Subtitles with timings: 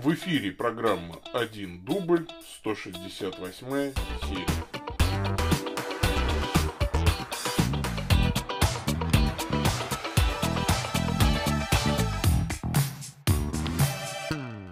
[0.00, 2.28] В эфире программа «Один дубль»,
[2.60, 3.92] 168
[4.22, 4.46] серия.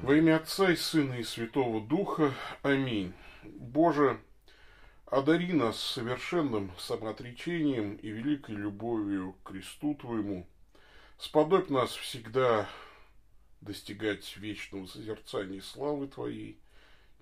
[0.02, 2.32] Во имя Отца и Сына и Святого Духа.
[2.62, 3.12] Аминь.
[3.42, 4.20] Боже,
[5.06, 10.46] одари нас совершенным самоотречением и великой любовью к кресту Твоему.
[11.18, 12.68] Сподобь нас всегда
[13.60, 16.58] достигать вечного созерцания славы Твоей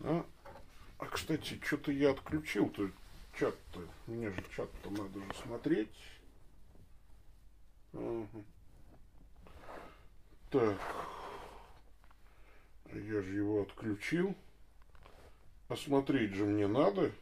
[0.00, 0.26] А,
[0.98, 2.90] а кстати, что-то я отключил-то
[3.38, 3.86] чат-то.
[4.08, 5.88] Мне же чат-то надо же смотреть.
[7.92, 8.44] Угу.
[10.50, 10.80] Так.
[12.86, 14.34] Я же его отключил.
[15.68, 17.12] Осмотреть же мне надо.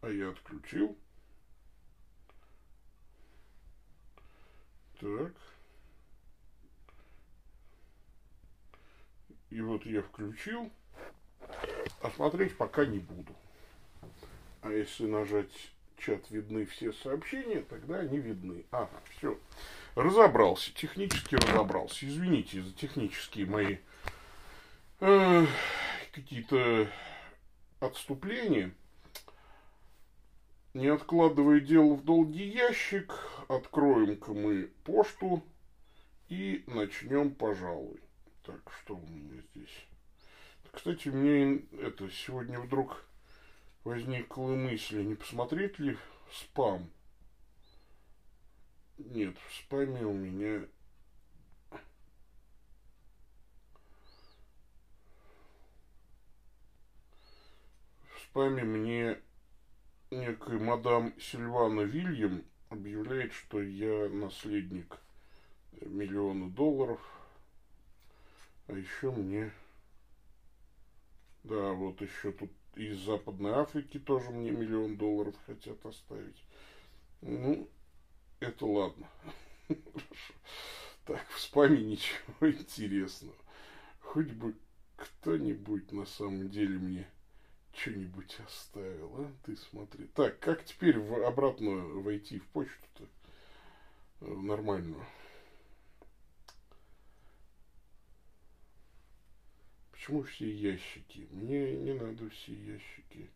[0.00, 0.96] А я отключил.
[4.98, 5.34] Так.
[9.56, 10.70] И вот я включил.
[12.02, 13.34] Осмотреть пока не буду.
[14.60, 15.50] А если нажать
[15.96, 18.66] чат видны все сообщения, тогда они видны.
[18.70, 19.40] Ага, все.
[19.94, 22.06] Разобрался, технически разобрался.
[22.06, 23.78] Извините за технические мои
[25.00, 25.46] э,
[26.12, 26.88] какие-то
[27.80, 28.74] отступления.
[30.74, 33.10] Не откладывая дело в долгий ящик,
[33.48, 35.42] откроем-ка мы пошту
[36.28, 37.98] и начнем, пожалуй.
[38.46, 39.86] Так, что у меня здесь?
[40.70, 43.04] Кстати, мне это сегодня вдруг
[43.82, 45.98] возникла мысль, не посмотреть ли
[46.32, 46.88] спам.
[48.98, 50.64] Нет, в спаме у меня
[58.08, 59.20] в спаме мне
[60.12, 64.98] некая мадам Сильвана Вильям объявляет, что я наследник
[65.80, 67.00] миллиона долларов.
[68.68, 69.52] А еще мне...
[71.44, 76.42] Да, вот еще тут из Западной Африки тоже мне миллион долларов хотят оставить.
[77.22, 77.68] Ну,
[78.40, 79.08] это ладно.
[81.04, 83.36] Так, в спаме ничего интересного.
[84.00, 84.56] Хоть бы
[84.96, 87.08] кто-нибудь на самом деле мне
[87.72, 89.32] что-нибудь оставил, а?
[89.44, 90.06] Ты смотри.
[90.08, 93.04] Так, как теперь в, обратно войти в почту-то?
[94.22, 95.04] Э, нормальную.
[100.06, 101.26] Почему все ящики?
[101.32, 103.28] Мне не надо все ящики.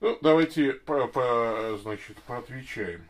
[0.00, 3.08] Ну, давайте, по, по, значит, поотвечаем.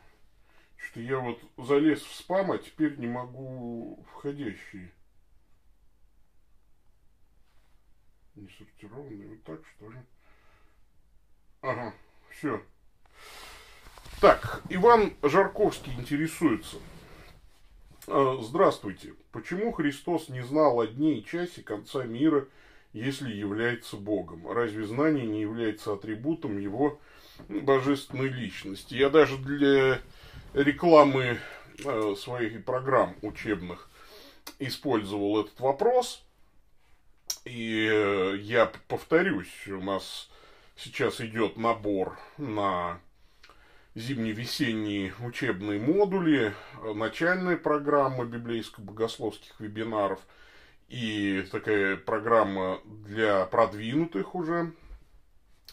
[0.77, 4.93] Что я вот залез в спам, а теперь не могу входящие.
[8.35, 9.27] Не сортированные.
[9.27, 9.99] Вот так, что ли?
[11.63, 11.95] Ага,
[12.29, 12.63] все.
[14.21, 16.77] Так, Иван Жарковский интересуется.
[18.07, 19.15] А, здравствуйте.
[19.33, 22.47] Почему Христос не знал о дне и часе конца мира–
[22.93, 24.51] если является Богом.
[24.51, 26.99] Разве знание не является атрибутом его
[27.49, 28.95] божественной личности?
[28.95, 30.01] Я даже для
[30.55, 31.39] рекламы
[31.85, 33.89] э, своих программ учебных
[34.59, 36.25] использовал этот вопрос.
[37.45, 40.29] И э, я повторюсь, у нас
[40.77, 43.01] сейчас идет набор на
[43.95, 46.55] зимне-весенние учебные модули,
[46.95, 50.21] начальная программа библейско-богословских вебинаров–
[50.91, 54.73] и такая программа для продвинутых уже,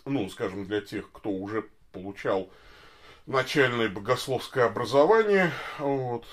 [0.06, 2.52] ну, скажем, для тех, кто уже получал
[3.26, 6.28] начальное богословское образование, вот,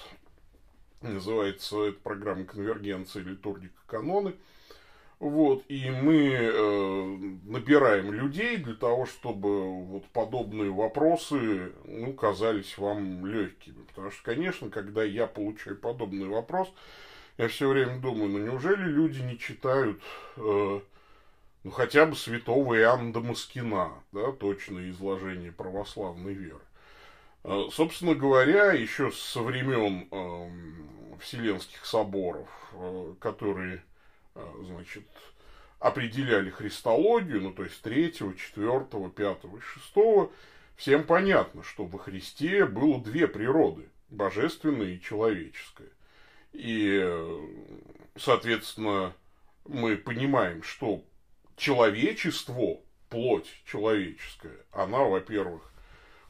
[1.01, 4.35] называется эта программа «Конвергенция литургика каноны»,
[5.21, 13.25] Вот, и мы э, набираем людей для того, чтобы вот подобные вопросы, ну, казались вам
[13.25, 13.83] легкими.
[13.85, 16.73] Потому что, конечно, когда я получаю подобный вопрос,
[17.39, 20.01] я все время думаю, ну, неужели люди не читают,
[20.37, 20.81] э,
[21.63, 26.61] ну, хотя бы святого Иоанна Дамаскина, да, точное изложение православной веры.
[27.45, 33.83] Э, собственно говоря, еще со времен э, Вселенских соборов, э, которые
[34.35, 35.05] значит,
[35.79, 40.33] определяли христологию, ну, то есть третьего, четвертого, пятого и шестого,
[40.77, 45.91] всем понятно, что во Христе было две природы, божественная и человеческая.
[46.53, 47.05] И,
[48.17, 49.15] соответственно,
[49.67, 51.03] мы понимаем, что
[51.57, 55.73] человечество, плоть человеческая, она, во-первых,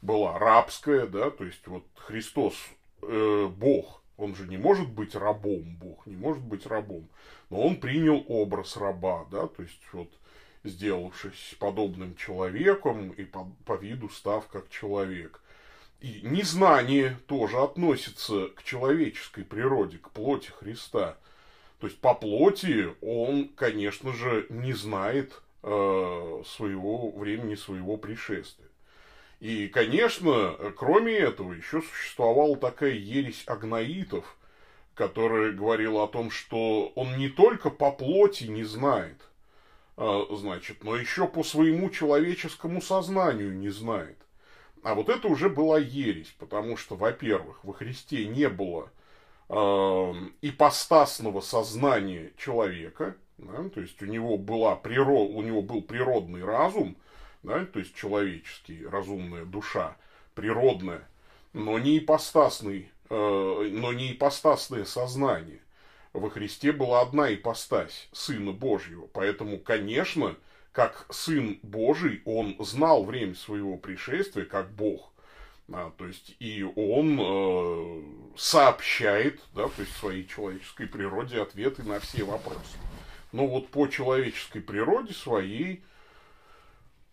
[0.01, 2.55] была рабская, да, то есть вот Христос,
[3.01, 7.07] э, Бог, он же не может быть рабом, Бог не может быть рабом
[7.49, 10.09] но он принял образ раба, да, то есть вот
[10.63, 15.41] сделавшись подобным человеком и по, по виду став как человек.
[16.01, 21.17] И незнание тоже относится к человеческой природе, к плоти Христа.
[21.79, 28.67] То есть по плоти он, конечно же, не знает э, своего времени, своего пришествия.
[29.45, 34.37] И, конечно, кроме этого, еще существовала такая ересь агнаитов–
[34.95, 39.17] которая говорила о том, что он не только по плоти не знает,
[39.97, 44.17] а, значит, но еще по своему человеческому сознанию не знает.
[44.83, 48.89] А вот это уже была ересь, потому что, во-первых, во Христе не было
[49.49, 56.43] э, ипостасного сознания человека, да, то есть у него, была природ, у него был природный
[56.43, 56.95] разум,
[57.45, 59.95] да, то есть человеческий, разумная душа,
[60.33, 61.07] природная,
[61.53, 65.59] но не ипостасный Э, но не ипостасное сознание.
[66.13, 69.07] Во Христе была одна ипостась, Сына Божьего.
[69.13, 70.35] Поэтому, конечно,
[70.71, 75.11] как Сын Божий, он знал время своего пришествия, как Бог.
[75.71, 78.03] А, то есть, и он э,
[78.37, 82.77] сообщает, да, то есть, своей человеческой природе ответы на все вопросы.
[83.31, 85.83] Но вот по человеческой природе своей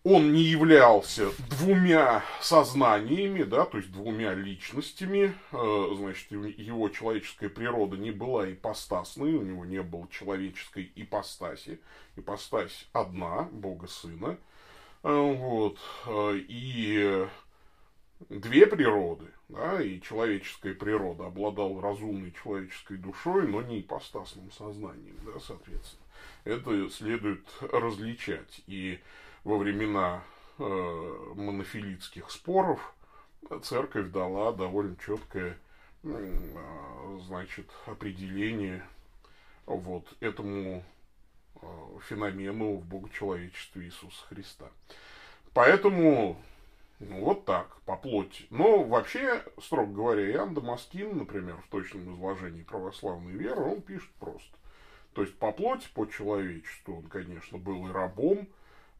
[0.03, 7.95] он не являлся двумя сознаниями, да, то есть двумя личностями, э, значит, его человеческая природа
[7.95, 11.79] не была ипостасной, у него не было человеческой ипостаси,
[12.17, 14.37] ипостась одна, Бога Сына,
[15.03, 17.25] э, вот, э, и
[18.27, 25.39] две природы, да, и человеческая природа обладала разумной человеческой душой, но не ипостасным сознанием, да,
[25.39, 26.03] соответственно.
[26.43, 28.61] Это следует различать.
[28.67, 28.99] И
[29.43, 30.23] во времена
[30.57, 32.93] э, монофилитских споров
[33.63, 35.57] церковь дала довольно четкое
[36.03, 38.85] э, значит, определение
[39.65, 40.83] вот этому
[41.55, 41.67] э,
[42.07, 44.69] феномену в богочеловечестве Иисуса Христа.
[45.53, 46.37] Поэтому
[46.99, 48.45] ну, вот так, по плоти.
[48.49, 54.55] Но вообще, строго говоря, Иоанн Дамаскин, например, в точном изложении православной веры, он пишет просто.
[55.13, 58.47] То есть по плоти, по человечеству он, конечно, был и рабом,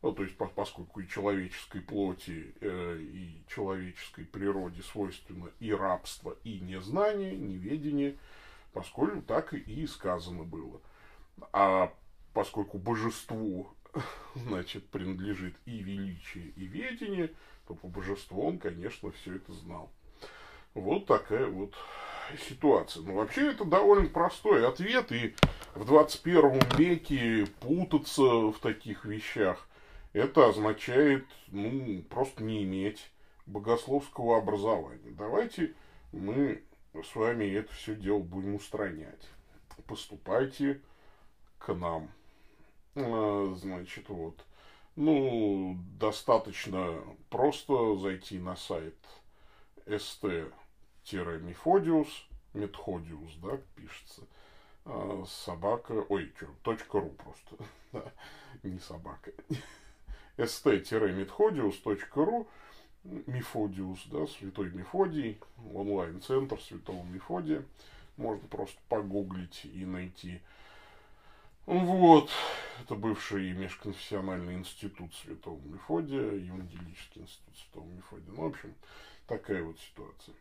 [0.04, 6.60] ну, то есть, поскольку и человеческой плоти, э, и человеческой природе свойственно и рабство, и
[6.60, 8.18] незнание, неведение,
[8.74, 10.82] поскольку так и сказано было.
[11.54, 11.94] А
[12.34, 13.70] поскольку божеству,
[14.36, 17.32] значит, принадлежит и величие, и ведение,
[17.66, 19.90] то по божеству он, конечно, все это знал.
[20.74, 21.74] Вот такая вот
[22.50, 23.04] ситуация.
[23.04, 25.34] Но вообще это довольно простой ответ, и
[25.76, 29.66] в 21 веке путаться в таких вещах
[30.14, 33.12] это означает, ну, просто не иметь
[33.46, 35.12] богословского образования.
[35.12, 35.74] Давайте
[36.12, 39.28] мы с вами это все дело будем устранять.
[39.88, 40.82] Поступайте
[41.58, 42.12] к нам.
[42.96, 44.46] А, значит, вот.
[44.96, 48.96] Ну, достаточно просто зайти на сайт
[49.88, 54.22] st-мефодиус, метходиус, да, пишется,
[54.86, 57.56] а, собака, ой, что, точка ру просто,
[58.64, 59.32] не собака
[60.38, 62.48] st-methodius.ru
[63.04, 65.38] Мефодиус, да, Святой Мефодий,
[65.74, 67.66] онлайн-центр Святого Мефодия.
[68.16, 70.40] Можно просто погуглить и найти.
[71.66, 72.30] Вот,
[72.82, 78.34] это бывший межконфессиональный институт Святого Мефодия, Евангелический институт Святого Мефодия.
[78.34, 78.74] Ну, в общем,
[79.28, 80.36] такая вот ситуация.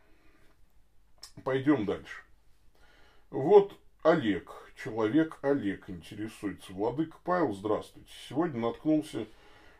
[1.43, 2.21] Пойдем дальше.
[3.29, 6.73] Вот Олег, человек Олег интересуется.
[6.73, 8.11] Владыка Павел, здравствуйте.
[8.29, 9.25] Сегодня наткнулся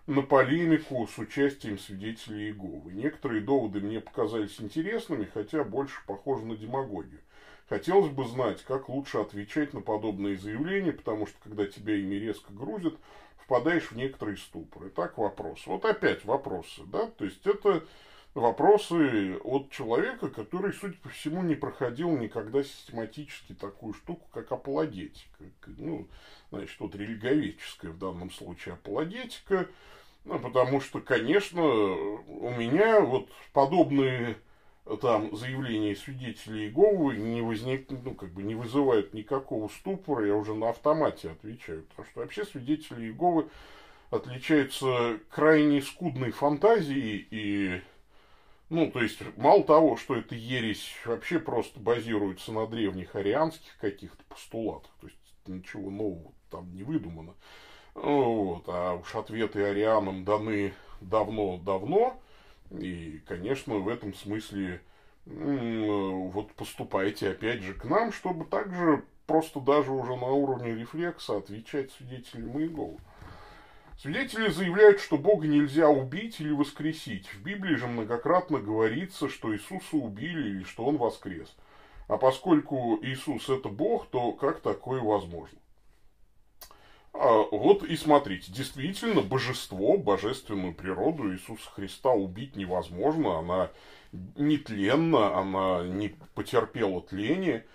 [0.05, 2.91] на полемику с участием свидетелей Иеговы.
[2.91, 7.21] Некоторые доводы мне показались интересными, хотя больше похожи на демагогию.
[7.69, 12.51] хотелось бы знать, как лучше отвечать на подобные заявления, потому что когда тебя ими резко
[12.51, 12.95] грузят,
[13.37, 14.89] впадаешь в некоторые ступоры.
[14.89, 15.65] Так вопрос.
[15.65, 17.85] Вот опять вопросы, да, то есть это
[18.33, 25.45] вопросы от человека, который, судя по всему, не проходил никогда систематически такую штуку, как апологетика.
[25.77, 26.07] Ну,
[26.51, 29.67] значит, вот религовеческая в данном случае апологетика.
[30.25, 34.37] Ну, потому что, конечно, у меня вот подобные
[35.01, 40.53] там заявления свидетелей Иеговы не возник, ну, как бы не вызывают никакого ступора, я уже
[40.55, 43.49] на автомате отвечаю, потому что вообще свидетели Иеговы
[44.11, 47.81] отличаются крайне скудной фантазией и
[48.69, 54.23] ну, то есть, мало того, что эта ересь вообще просто базируется на древних арианских каких-то
[54.23, 57.35] постулатах, то есть ничего нового там не выдумано.
[57.95, 62.19] Вот, а уж ответы арианам даны давно-давно,
[62.71, 64.81] и, конечно, в этом смысле
[65.25, 71.91] вот поступайте опять же к нам, чтобы также просто даже уже на уровне рефлекса отвечать
[71.91, 72.97] свидетелям Иеговы.
[73.99, 77.27] Свидетели заявляют, что Бога нельзя убить или воскресить.
[77.27, 81.55] В Библии же многократно говорится, что Иисуса убили или что Он воскрес.
[82.07, 85.57] А поскольку Иисус это Бог, то как такое возможно?
[87.13, 93.69] А, вот и смотрите, действительно, божество, божественную природу Иисуса Христа убить невозможно, она
[94.35, 97.65] нетленна, она не потерпела тление.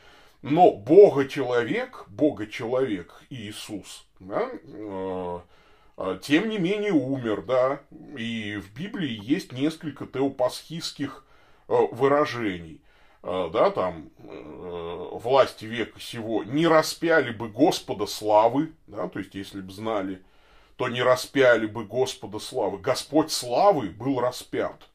[0.42, 5.40] Но Бога-человек, Бога-человек Иисус, да, э,
[5.97, 7.80] а, тем не менее умер, да,
[8.16, 11.26] и в Библии есть несколько теопасхистских
[11.68, 12.80] э, выражений,
[13.22, 19.60] да, там, э, власти века сего, не распяли бы Господа славы, да, то есть, если
[19.60, 20.22] бы знали,
[20.76, 22.78] то не распяли бы Господа славы.
[22.78, 24.88] Господь славы был распят.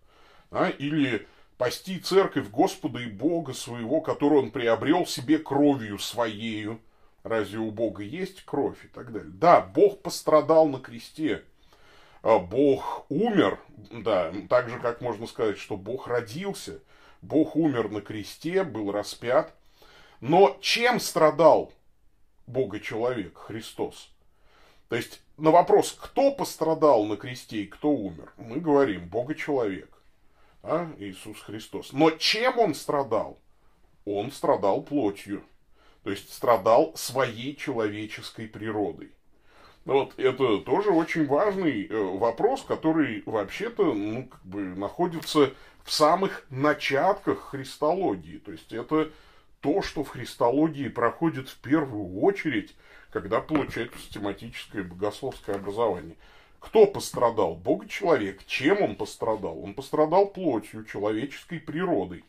[0.52, 1.28] Да, или
[1.58, 6.80] пасти церковь Господа и Бога своего, которую он приобрел себе кровью своею,
[7.24, 9.32] Разве у Бога есть кровь и так далее?
[9.34, 11.44] Да, Бог пострадал на кресте.
[12.22, 13.60] А Бог умер,
[13.92, 16.80] да, так же, как можно сказать, что Бог родился.
[17.24, 19.56] Бог умер на кресте, был распят.
[20.22, 21.74] Но чем страдал
[22.46, 24.12] Бога-человек, Христос?
[24.90, 29.90] То есть на вопрос, кто пострадал на кресте и кто умер, мы говорим Бога-человек,
[30.62, 31.92] а, Иисус Христос.
[31.92, 33.40] Но чем он страдал?
[34.06, 35.44] Он страдал плотью
[36.04, 39.12] то есть страдал своей человеческой природой.
[39.86, 46.46] Вот это тоже очень важный э, вопрос, который вообще-то ну, как бы находится в самых
[46.50, 48.38] начатках христологии.
[48.38, 49.12] То есть это
[49.60, 52.76] то, что в христологии проходит в первую очередь,
[53.12, 56.16] когда получается систематическое богословское образование.
[56.60, 57.56] Кто пострадал?
[57.56, 58.46] Бог-человек.
[58.46, 59.62] Чем он пострадал?
[59.62, 62.24] Он пострадал плотью, человеческой природой.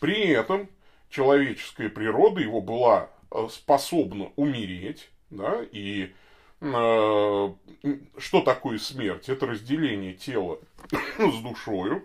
[0.00, 0.68] При этом
[1.08, 6.12] человеческая природа его была э, способна умереть, да, и
[6.60, 9.28] что такое смерть?
[9.28, 10.58] Это разделение тела
[11.18, 12.04] с душою,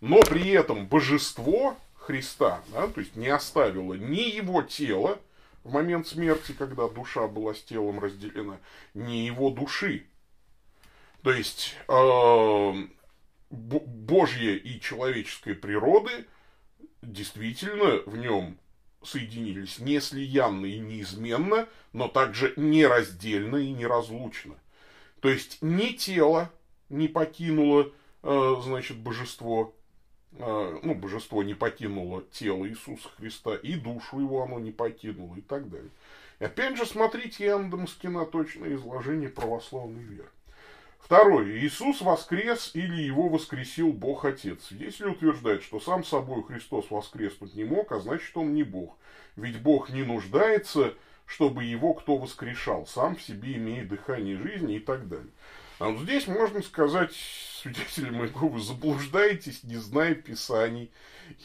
[0.00, 5.18] но при этом божество Христа, да, то есть не оставило ни его тело
[5.64, 8.58] в момент смерти, когда душа была с телом разделена,
[8.94, 10.06] ни его души.
[11.22, 12.72] То есть э,
[13.50, 16.26] Божья и человеческая природы–
[17.02, 18.58] действительно в нем
[19.02, 24.54] соединились не слиянно и неизменно, но также нераздельно и неразлучно.
[25.20, 26.50] То есть ни тело
[26.88, 29.74] не покинуло, э, значит, божество,
[30.32, 35.40] э, ну, божество не покинуло тело Иисуса Христа, и душу его оно не покинуло, и
[35.40, 35.90] так далее.
[36.38, 40.30] И опять же, смотрите Иоанн Дамаскина точное изложение православной веры.
[40.98, 41.58] Второе.
[41.58, 44.68] Иисус воскрес или его воскресил Бог Отец.
[44.70, 48.96] Если утверждает, что сам собой Христос воскреснуть не мог, а значит он не Бог.
[49.36, 52.86] Ведь Бог не нуждается, чтобы его кто воскрешал.
[52.86, 55.32] Сам в себе имеет дыхание жизни и так далее.
[55.78, 57.12] А вот здесь можно сказать
[57.62, 60.90] свидетели моего, вы заблуждаетесь, не зная Писаний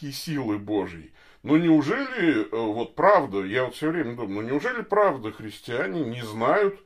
[0.00, 1.12] и силы Божьей.
[1.42, 6.22] Но неужели, э, вот правда, я вот все время думаю, ну неужели правда христиане не
[6.22, 6.80] знают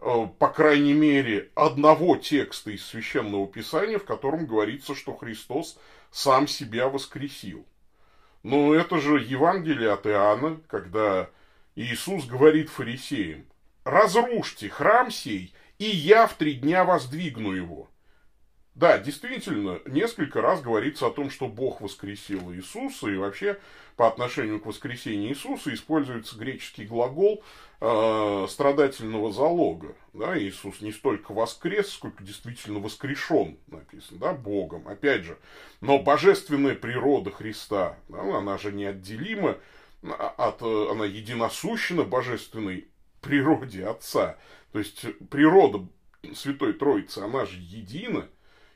[0.00, 5.78] по крайней мере, одного текста из Священного Писания, в котором говорится, что Христос
[6.10, 7.66] сам себя воскресил.
[8.42, 11.28] Но это же Евангелие от Иоанна, когда
[11.76, 13.44] Иисус говорит фарисеям,
[13.84, 17.90] «Разрушьте храм сей, и я в три дня воздвигну его».
[18.80, 23.58] Да, действительно, несколько раз говорится о том, что Бог воскресил Иисуса, и вообще
[23.94, 27.44] по отношению к воскресению Иисуса используется греческий глагол
[27.82, 29.94] э, страдательного залога.
[30.14, 34.88] Да, Иисус не столько воскрес, сколько действительно воскрешен, написано, да, Богом.
[34.88, 35.36] Опять же,
[35.82, 39.58] но божественная природа Христа, да, она же неотделима
[40.04, 42.88] а, от, она единосущна божественной
[43.20, 44.38] природе Отца.
[44.72, 45.86] То есть природа
[46.34, 48.26] Святой Троицы, она же едина,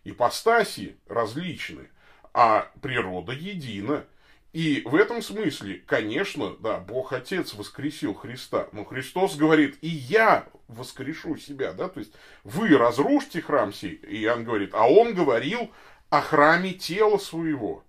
[0.05, 1.91] ипостаси различны,
[2.33, 4.05] а природа едина.
[4.53, 10.47] И в этом смысле, конечно, да, Бог Отец воскресил Христа, но Христос говорит, и я
[10.69, 12.13] воскрешу себя, да, то есть
[12.45, 15.73] вы разрушите храм сей, и Иоанн говорит, а он говорил
[16.09, 17.83] о храме тела своего.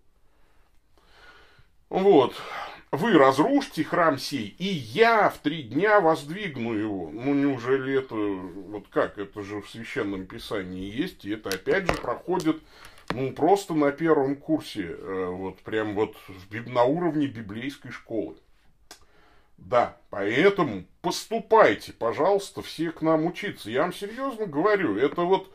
[1.89, 2.35] Вот,
[2.95, 7.09] вы разрушите храм сей, и я в три дня воздвигну его.
[7.11, 11.93] Ну, неужели это, вот как, это же в Священном Писании есть, и это опять же
[11.93, 12.61] проходит
[13.13, 16.15] ну, просто на первом курсе, э, вот прям вот
[16.67, 18.35] на уровне библейской школы.
[19.57, 23.69] Да, поэтому поступайте, пожалуйста, все к нам учиться.
[23.69, 25.51] Я вам серьезно говорю, это вот,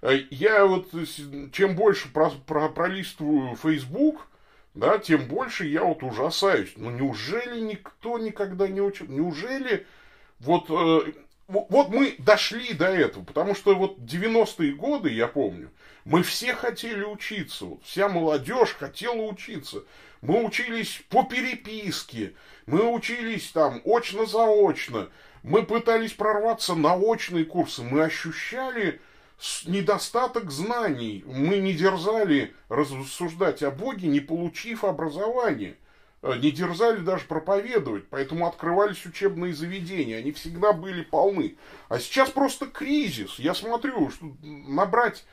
[0.00, 0.88] э, я вот,
[1.52, 4.26] чем больше про, про, пролистываю Facebook,
[4.74, 6.72] да, тем больше я вот ужасаюсь.
[6.76, 9.06] Ну, неужели никто никогда не учил?
[9.06, 9.86] Неужели
[10.40, 11.12] вот, э,
[11.48, 13.24] вот мы дошли до этого?
[13.24, 15.70] Потому что вот 90-е годы, я помню,
[16.04, 19.84] мы все хотели учиться, вот, вся молодежь хотела учиться.
[20.22, 22.34] Мы учились по переписке,
[22.66, 25.08] мы учились там очно-заочно,
[25.42, 29.00] мы пытались прорваться на очные курсы, мы ощущали
[29.66, 35.76] недостаток знаний, мы не дерзали рассуждать о Боге, не получив образование
[36.22, 41.56] э, не дерзали даже проповедовать, поэтому открывались учебные заведения, они всегда были полны.
[41.88, 43.38] А сейчас просто кризис.
[43.38, 45.24] Я смотрю, что набрать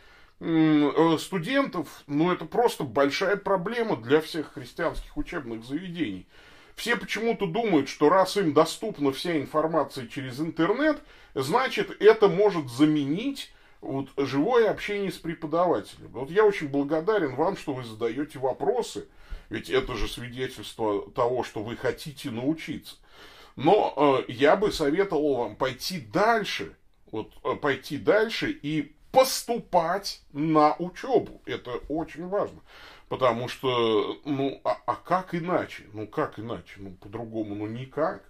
[0.42, 6.28] Э, студентов, ну, это просто большая проблема для всех христианских учебных заведений.
[6.76, 11.02] Все почему-то думают, что раз им доступна вся информация через интернет,
[11.36, 16.10] значит, это может заменить вот, живое общение с преподавателем.
[16.10, 19.08] Вот я очень благодарен вам, что вы задаете вопросы,
[19.50, 22.98] ведь это же свидетельство того, что вы хотите научиться.
[23.56, 26.76] Но э, я бы советовал вам пойти дальше,
[27.12, 31.42] вот э, пойти дальше и поступать на учебу.
[31.46, 32.60] Это очень важно.
[33.10, 35.86] Потому что, ну, а, а как иначе?
[35.94, 36.76] Ну, как иначе?
[36.78, 38.29] Ну, по-другому, ну, никак.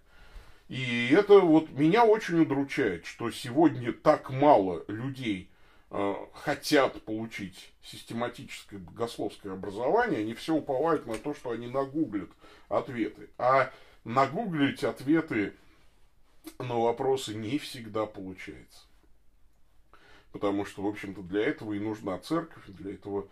[0.69, 5.49] И это вот меня очень удручает, что сегодня так мало людей
[5.89, 12.29] э, хотят получить систематическое богословское образование, они все уповают на то, что они нагуглят
[12.69, 13.29] ответы.
[13.39, 15.55] А нагуглить ответы
[16.59, 18.81] на вопросы не всегда получается.
[20.31, 23.27] Потому что, в общем-то, для этого и нужна церковь, для этого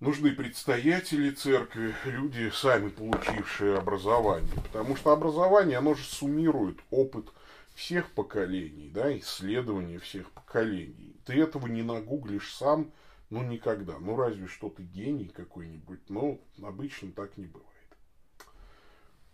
[0.00, 4.50] нужны предстоятели церкви, люди, сами получившие образование.
[4.64, 7.32] Потому что образование, оно же суммирует опыт
[7.74, 11.16] всех поколений, да, исследования всех поколений.
[11.24, 12.90] Ты этого не нагуглишь сам,
[13.30, 13.98] ну, никогда.
[14.00, 17.70] Ну, разве что ты гений какой-нибудь, но обычно так не бывает.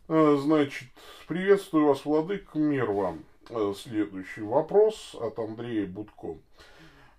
[0.09, 0.89] А, значит,
[1.27, 3.25] приветствую вас, Владык, мир вам.
[3.49, 6.37] Э, следующий вопрос от Андрея Будко.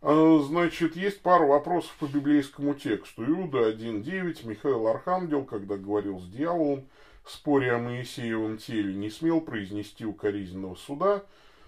[0.02, 3.26] Э, значит, есть пара вопросов по библейскому тексту.
[3.26, 6.88] Иуда 1.9, Михаил Архангел, когда говорил с дьяволом,
[7.26, 11.24] споре о Моисеевом теле, не смел произнести укоризненного суда,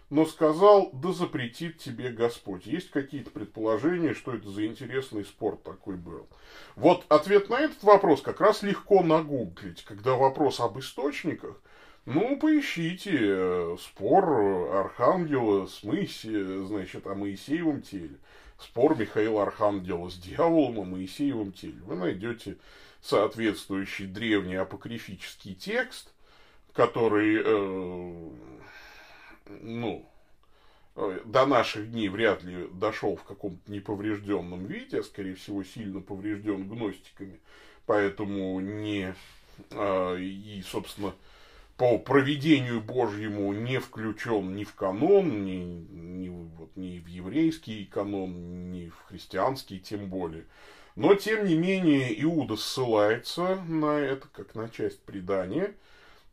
[0.10, 2.66] но сказал, да запретит тебе Господь.
[2.66, 6.28] Есть какие-то предположения, что это за интересный спор такой был?
[6.76, 11.62] Вот ответ на этот вопрос как раз легко нагуглить, когда вопрос об источниках,
[12.06, 18.18] ну, поищите э, спор Архангела с Моисеем, значит, о Моисеевом теле.
[18.60, 21.80] Спор Михаила Архангела с дьяволом о Моисеевом теле.
[21.86, 22.58] Вы найдете
[23.02, 26.12] соответствующий древний апокрифический текст,
[26.74, 28.30] который, э,
[29.62, 30.10] ну,
[30.96, 36.02] э, до наших дней вряд ли дошел в каком-то неповрежденном виде, а скорее всего сильно
[36.02, 37.40] поврежден гностиками,
[37.86, 39.16] поэтому не
[39.72, 41.14] э, и, собственно,
[41.80, 48.70] по проведению Божьему не включен ни в канон, ни, ни, вот, ни в еврейский канон,
[48.70, 50.46] ни в христианский тем более.
[50.98, 55.74] Но, тем не менее, Иуда ссылается на это, как на часть предания.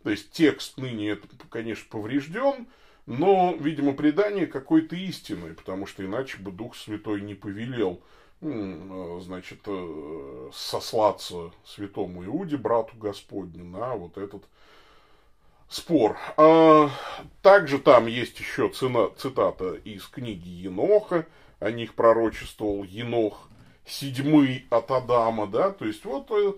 [0.02, 2.66] То есть, текст ныне, это, конечно, поврежден,
[3.06, 8.02] но, видимо, предание какой-то истины, потому что иначе бы Дух Святой не повелел,
[8.40, 14.42] э, значит, э, сослаться святому Иуде, брату Господню, на вот этот
[15.68, 16.18] спор.
[16.36, 16.90] А,
[17.42, 21.26] также там есть еще цена, цитата из книги Еноха,
[21.58, 23.48] о них пророчествовал Енох
[23.86, 26.54] седьмый от Адама, да, то есть вот э,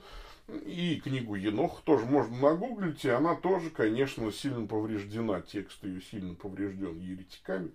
[0.65, 6.35] и книгу Енох тоже можно нагуглить, и она тоже, конечно, сильно повреждена, текст ее сильно
[6.35, 7.71] поврежден еретиками,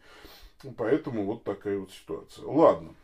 [0.75, 2.45] поэтому вот такая вот ситуация.
[2.45, 2.95] Ладно.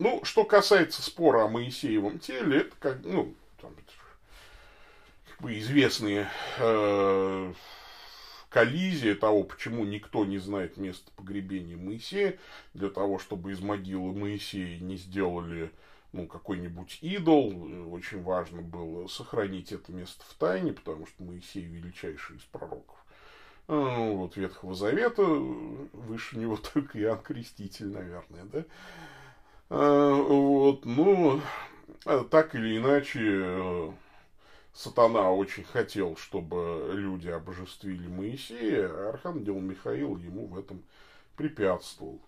[0.00, 3.74] А, что касается спора о Моисеевом теле, это как, ну, там,
[5.28, 7.52] как бы известные э,
[8.48, 12.38] коллизия того, почему никто не знает место погребения Моисея,
[12.74, 15.70] для того, чтобы из могилы Моисея не сделали
[16.12, 17.92] ну, какой-нибудь идол.
[17.92, 22.96] Очень важно было сохранить это место в тайне, потому что Моисей величайший из пророков.
[23.68, 28.64] Ну, вот Ветхого Завета, выше него только Иоанн Креститель, наверное, да?
[29.72, 31.40] А, вот, ну,
[32.30, 33.94] так или иначе,
[34.72, 40.82] сатана очень хотел, чтобы люди обожествили Моисея, а архангел Михаил ему в этом
[41.36, 42.20] препятствовал.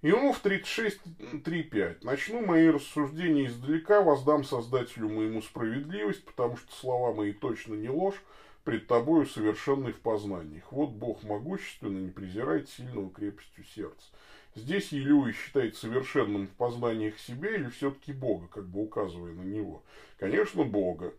[0.00, 1.98] Ему в 36.3.5.
[2.02, 8.22] Начну мои рассуждения издалека, воздам Создателю моему справедливость, потому что слова мои точно не ложь,
[8.64, 10.72] пред тобою совершенный в познаниях.
[10.72, 14.08] Вот Бог могущественный, не презирает сильного крепостью сердца.
[14.54, 19.82] Здесь Илюй считает совершенным в познаниях себя или все-таки Бога, как бы указывая на него?
[20.18, 21.12] Конечно, Бога.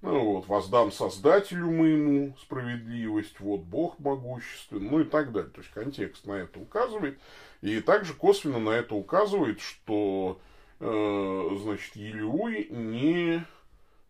[0.00, 5.50] Ну вот, воздам Создателю моему справедливость, вот Бог могущественный, ну и так далее.
[5.50, 7.18] То есть контекст на это указывает.
[7.62, 10.40] И также косвенно на это указывает, что,
[10.78, 13.44] э, значит, Елеуй не,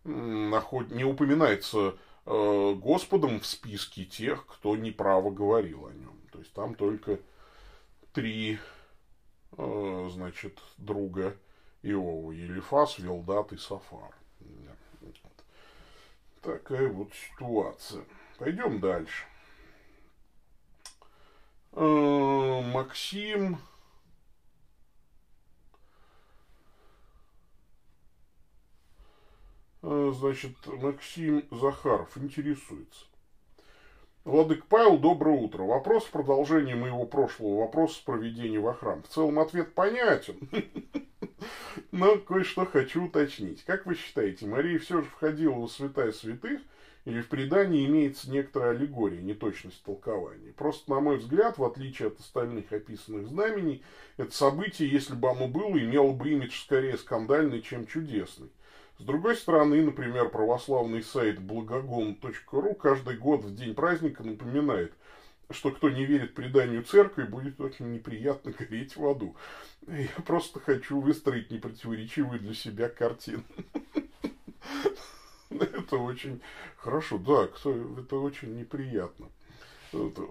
[0.04, 0.90] наход...
[0.90, 6.20] не упоминается э, Господом в списке тех, кто неправо говорил о нем.
[6.30, 7.18] То есть там только
[8.18, 8.58] три,
[9.56, 11.36] э, значит, друга
[11.82, 12.32] Иова.
[12.32, 14.12] Елифас, Велдат и Сафар.
[16.42, 18.04] Такая вот ситуация.
[18.38, 19.24] Пойдем дальше.
[21.74, 23.60] Э, Максим.
[29.82, 33.07] Э, значит, Максим Захаров интересуется.
[34.28, 35.62] Владык Павел, доброе утро.
[35.62, 39.02] Вопрос в продолжении моего прошлого вопроса с проведения во храм.
[39.02, 40.36] В целом ответ понятен,
[41.92, 43.64] но кое-что хочу уточнить.
[43.64, 46.60] Как вы считаете, Мария все же входила во святая святых,
[47.06, 50.52] или в предании имеется некоторая аллегория, неточность толкования?
[50.52, 53.82] Просто, на мой взгляд, в отличие от остальных описанных знамений,
[54.18, 58.50] это событие, если бы оно было, имело бы имидж скорее скандальный, чем чудесный.
[58.98, 64.92] С другой стороны, например, православный сайт благогон.ру каждый год в день праздника напоминает,
[65.50, 69.36] что кто не верит преданию церкви, будет очень неприятно гореть в аду.
[69.86, 73.44] Я просто хочу выстроить непротиворечивую для себя картину.
[75.50, 76.42] Это очень
[76.76, 79.28] хорошо, да, кто, это очень неприятно.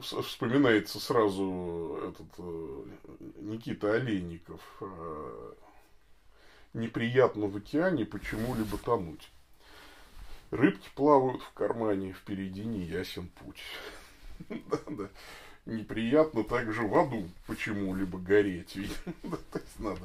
[0.01, 2.84] Вспоминается сразу этот э,
[3.41, 5.53] Никита Олейников э,
[6.78, 9.30] неприятно в океане почему-либо тонуть.
[10.52, 13.62] Рыбки плавают в кармане, впереди не ясен путь.
[14.50, 15.10] Да, да.
[15.66, 18.74] Неприятно также в аду почему-либо гореть.
[19.52, 20.02] То есть надо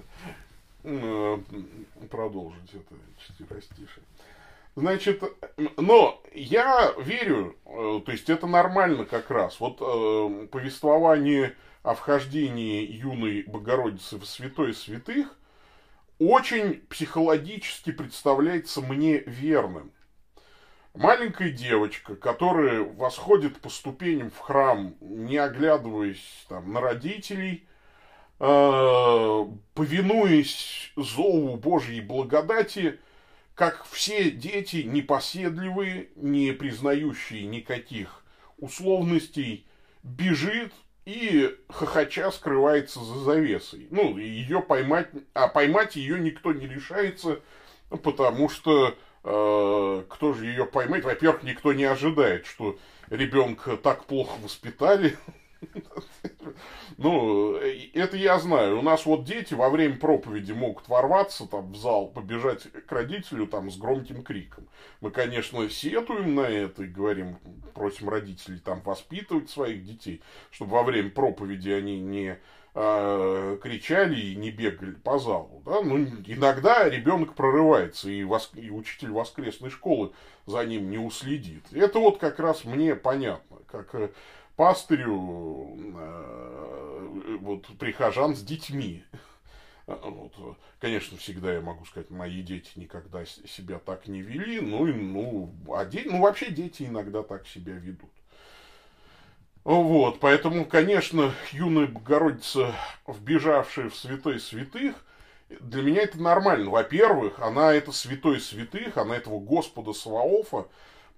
[0.85, 1.39] э,
[2.11, 4.05] продолжить это четверостишее.
[4.75, 5.23] Значит,
[5.77, 9.61] но я верю, э, то есть это нормально как раз.
[9.61, 15.37] Вот э, повествование о вхождении юной Богородицы в святой святых
[16.29, 19.93] очень психологически представляется мне верным.
[20.95, 27.67] Маленькая девочка, которая восходит по ступеням в храм, не оглядываясь там, на родителей,
[28.39, 33.01] э, повинуясь зову Божьей благодати,
[33.55, 38.23] как все дети непоседливые, не признающие никаких
[38.59, 39.67] условностей,
[40.03, 40.73] бежит
[41.05, 43.88] и хохоча скрывается за завесой.
[43.91, 47.41] Ну, ее поймать, а поймать ее никто не решается,
[48.03, 51.05] потому что э, кто же ее поймает?
[51.05, 52.79] Во-первых, никто не ожидает, что
[53.11, 55.17] ребенка так плохо воспитали,
[56.98, 58.78] Ну, это я знаю.
[58.78, 63.46] У нас вот дети во время проповеди могут ворваться там в зал, побежать к родителю
[63.46, 64.68] там с громким криком.
[65.00, 67.38] Мы, конечно, сетуем на это и говорим,
[67.74, 72.38] просим родителей там воспитывать своих детей, чтобы во время проповеди они не
[72.74, 75.62] э, кричали и не бегали по залу.
[75.64, 75.81] Да?
[75.83, 78.50] Ну, иногда ребенок прорывается, и, вос...
[78.55, 80.12] и учитель воскресной школы
[80.46, 81.64] за ним не уследит.
[81.72, 84.11] Это вот как раз мне понятно, как э,
[84.62, 89.03] пастырю э, вот, прихожан с детьми.
[89.88, 90.57] Вот.
[90.79, 95.53] Конечно, всегда я могу сказать, мои дети никогда себя так не вели, ну, и, ну,
[95.75, 96.05] а де...
[96.05, 98.12] ну вообще дети иногда так себя ведут.
[99.64, 102.72] Вот, поэтому, конечно, юная Богородица,
[103.09, 104.94] вбежавшая в святой святых,
[105.59, 106.70] для меня это нормально.
[106.70, 110.68] Во-первых, она это святой святых, она этого Господа Саваофа,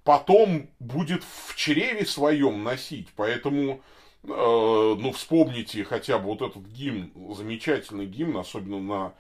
[0.05, 3.09] потом будет в чреве своем носить.
[3.17, 3.83] Поэтому
[4.23, 9.15] ну, вспомните хотя бы вот этот гимн, замечательный гимн, особенно на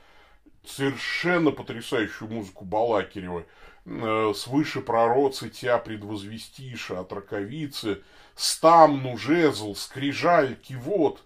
[0.66, 3.44] совершенно потрясающую музыку Балакирева.
[3.87, 8.03] Э, «Свыше пророцы тебя предвозвестиша от раковицы,
[8.35, 11.23] стамну, жезл, скрижаль, кивот,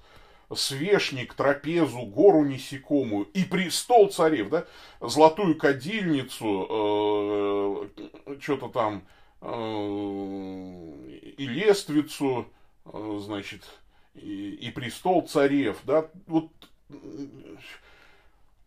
[0.55, 4.67] свешник, трапезу, гору несекомую и престол царев, да,
[5.01, 6.67] золотую кадильницу,
[7.87, 9.01] э, что-то там, э,
[11.39, 12.49] и лествицу,
[12.87, 13.63] э, значит,
[14.15, 16.51] и, и престол царев, да, вот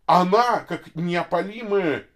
[0.06, 2.06] она как неопалимая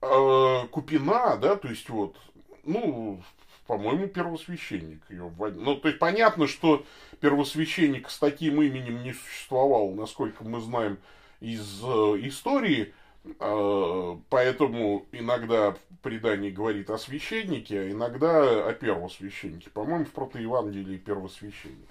[0.00, 2.16] э, купина, да, то есть вот,
[2.64, 3.22] ну,
[3.66, 5.60] по-моему, первосвященник ее вводил.
[5.60, 6.86] Ну, то есть понятно, что
[7.20, 10.98] первосвященник с таким именем не существовал, насколько мы знаем
[11.40, 11.86] из э,
[12.22, 12.92] истории, э,
[13.38, 19.70] поэтому иногда предание говорит о священнике, а иногда о первосвященнике.
[19.70, 21.88] По-моему, в протоевангелии первосвященник.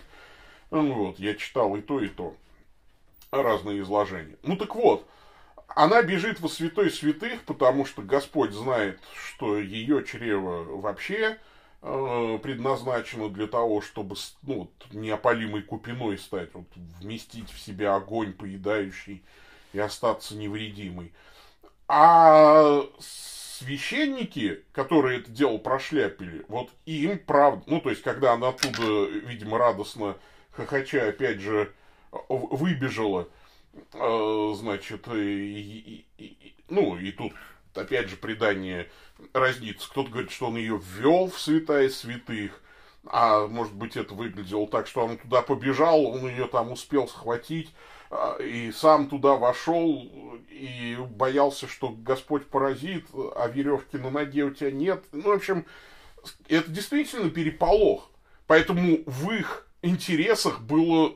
[0.72, 2.36] Ну, вот, я читал и то, и то.
[3.32, 4.38] Разные изложения.
[4.44, 5.08] Ну, так вот,
[5.68, 11.38] она бежит во святой святых, потому что Господь знает, что ее чрево вообще
[11.82, 16.68] э, предназначено для того, чтобы ну, неопалимой купиной стать, вот,
[17.00, 19.24] вместить в себя огонь поедающий
[19.74, 21.14] и остаться невредимой.
[21.88, 29.06] А священники, которые это дело прошляпили, вот им правда, ну, то есть, когда она оттуда,
[29.06, 30.18] видимо, радостно
[30.52, 31.74] хохоча, опять же,
[32.30, 33.28] выбежала,
[33.94, 37.34] Э, значит, и, и, и, ну, и тут,
[37.74, 38.90] опять же, предание
[39.34, 39.90] разнится.
[39.90, 42.62] Кто-то говорит, что он ее ввел в святая святых,
[43.06, 47.74] а может быть, это выглядело так, что он туда побежал, он ее там успел схватить,
[48.40, 50.10] и сам туда вошел,
[50.50, 55.04] и боялся, что Господь поразит, а веревки на ноге у тебя нет.
[55.12, 55.66] Ну, в общем,
[56.48, 58.10] это действительно переполох.
[58.48, 61.16] Поэтому в их интересах было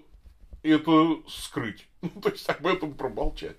[0.64, 1.88] это скрыть.
[2.02, 3.58] Ну, то есть об этом промолчать.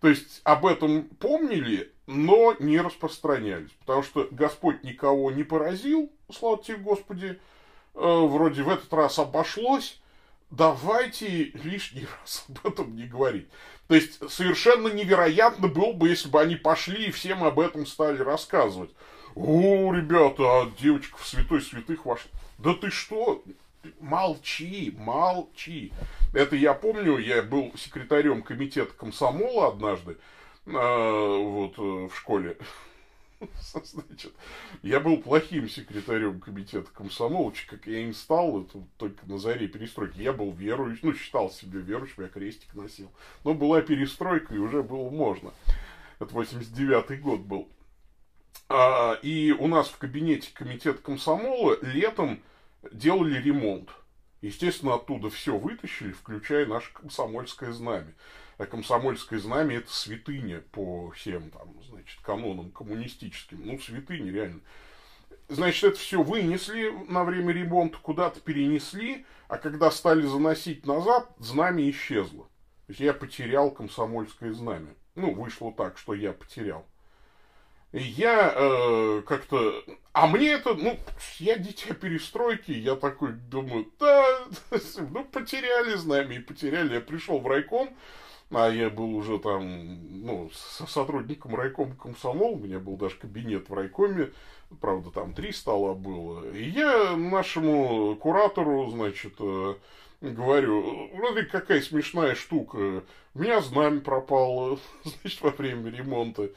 [0.00, 3.70] То есть об этом помнили, но не распространялись.
[3.80, 7.38] Потому что Господь никого не поразил, слава тебе Господи,
[7.94, 10.01] э, вроде в этот раз обошлось,
[10.52, 13.48] давайте лишний раз об этом не говорить.
[13.88, 18.18] То есть совершенно невероятно было бы, если бы они пошли и всем об этом стали
[18.18, 18.90] рассказывать.
[19.34, 22.30] О, ребята, а девочка в святой святых вошла.
[22.58, 23.42] Да ты что?
[23.98, 25.92] Молчи, молчи.
[26.32, 30.16] Это я помню, я был секретарем комитета комсомола однажды,
[30.66, 32.56] э, вот, э, в школе.
[33.84, 34.32] Значит,
[34.82, 40.20] я был плохим секретарем комитета комсомола, как я им стал, это только на заре перестройки.
[40.20, 43.10] Я был верующий, ну, считал себя верующим, я крестик носил.
[43.44, 45.52] Но была перестройка, и уже было можно.
[46.18, 47.68] Это 89-й год был.
[48.68, 52.42] А, и у нас в кабинете комитета комсомола летом
[52.90, 53.90] делали ремонт.
[54.40, 58.12] Естественно, оттуда все вытащили, включая наше комсомольское знамя.
[58.58, 63.60] А комсомольское знамя это святыня по всем там, значит, канонам коммунистическим.
[63.64, 64.60] Ну, святыня, реально.
[65.48, 71.88] Значит, это все вынесли на время ремонта, куда-то перенесли, а когда стали заносить назад, знамя
[71.90, 72.44] исчезло.
[72.86, 74.94] То есть я потерял комсомольское знамя.
[75.14, 76.86] Ну, вышло так, что я потерял
[77.92, 79.84] я э, как-то...
[80.12, 80.98] А мне это, ну,
[81.38, 84.46] я дитя перестройки, я такой думаю, да,
[85.10, 86.94] ну, потеряли знамя и потеряли.
[86.94, 87.90] Я пришел в райком,
[88.54, 93.68] а я был уже там, ну, со сотрудником райкома комсомол, у меня был даже кабинет
[93.68, 94.30] в райкоме,
[94.80, 96.50] правда, там три стола было.
[96.52, 99.74] И я нашему куратору, значит, э,
[100.20, 103.02] говорю, смотри, какая смешная штука,
[103.34, 106.50] у меня знамя пропало, значит, во время ремонта.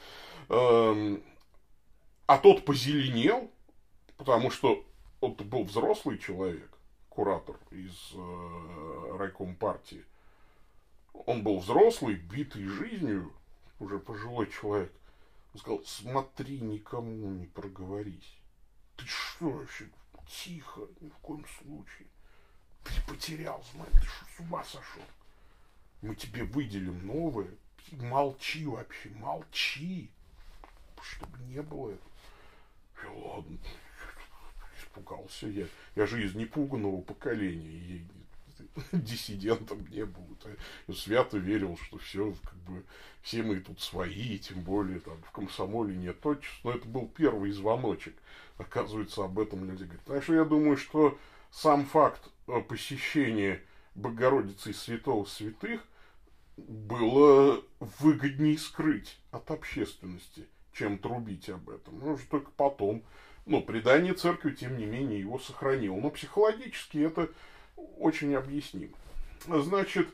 [0.48, 1.22] Эм,
[2.26, 3.50] а тот позеленел,
[4.16, 4.84] потому что
[5.20, 6.70] он был взрослый человек,
[7.08, 10.04] куратор из э, райком партии.
[11.24, 13.32] Он был взрослый, битый жизнью,
[13.78, 14.92] уже пожилой человек.
[15.54, 18.38] Он сказал, смотри, никому не проговорись.
[18.96, 19.88] Ты что вообще?
[20.28, 22.08] Тихо, ни в коем случае.
[22.84, 25.02] Ты потерял знамя, ты что, с ума сошел?
[26.02, 27.50] Мы тебе выделим новое.
[27.92, 30.10] Молчи вообще, молчи
[31.06, 32.10] чтобы не было этого.
[33.02, 33.58] Я, ладно,
[34.78, 35.66] испугался я.
[35.94, 38.06] Я же из непуганного поколения.
[38.92, 40.26] Диссидентом не был.
[40.86, 42.84] Я свято верил, что все, как бы,
[43.22, 46.50] все мы тут свои, тем более там в комсомоле нет точно.
[46.64, 48.14] Но это был первый звоночек.
[48.58, 50.04] Оказывается, об этом люди говорят.
[50.04, 51.18] Так что я думаю, что
[51.50, 53.62] сам факт э, посещения
[53.94, 55.82] Богородицы и Святого Святых
[56.56, 61.98] было выгоднее скрыть от общественности чем трубить об этом.
[61.98, 63.02] Ну, уже только потом.
[63.46, 65.96] Ну, предание церкви, тем не менее, его сохранило.
[65.96, 67.30] Но психологически это
[67.76, 68.94] очень объяснимо.
[69.46, 70.08] Значит,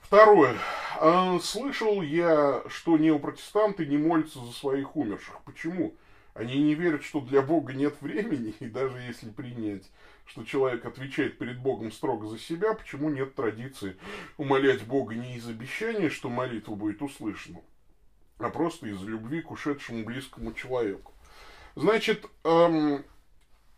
[0.00, 0.56] второе.
[1.00, 5.40] А, слышал я, что неопротестанты не молятся за своих умерших.
[5.44, 5.94] Почему?
[6.34, 9.90] Они не верят, что для Бога нет времени, и даже если принять,
[10.26, 13.96] что человек отвечает перед Богом строго за себя, почему нет традиции
[14.36, 17.60] умолять Бога не из обещания, что молитва будет услышана,
[18.38, 21.12] а просто из любви к ушедшему близкому человеку.
[21.76, 23.04] Значит, эм,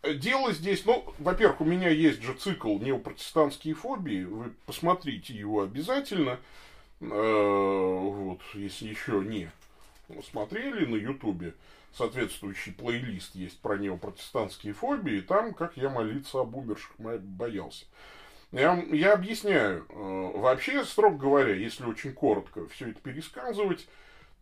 [0.03, 6.39] дело здесь, ну, во-первых, у меня есть же цикл неопротестантские фобии, вы посмотрите его обязательно,
[7.01, 9.49] э, вот, если еще не
[10.29, 11.53] смотрели на ютубе,
[11.93, 17.85] соответствующий плейлист есть про неопротестантские фобии, там, как я молиться об умерших боялся.
[18.51, 23.87] Я, я объясняю, э, вообще, строго говоря, если очень коротко все это пересказывать,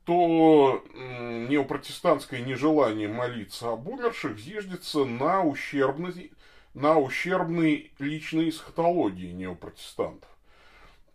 [0.05, 6.31] то неопротестантское нежелание молиться об умерших зиждется на ущербной,
[6.73, 10.29] на ущербной личной эсхатологии неопротестантов.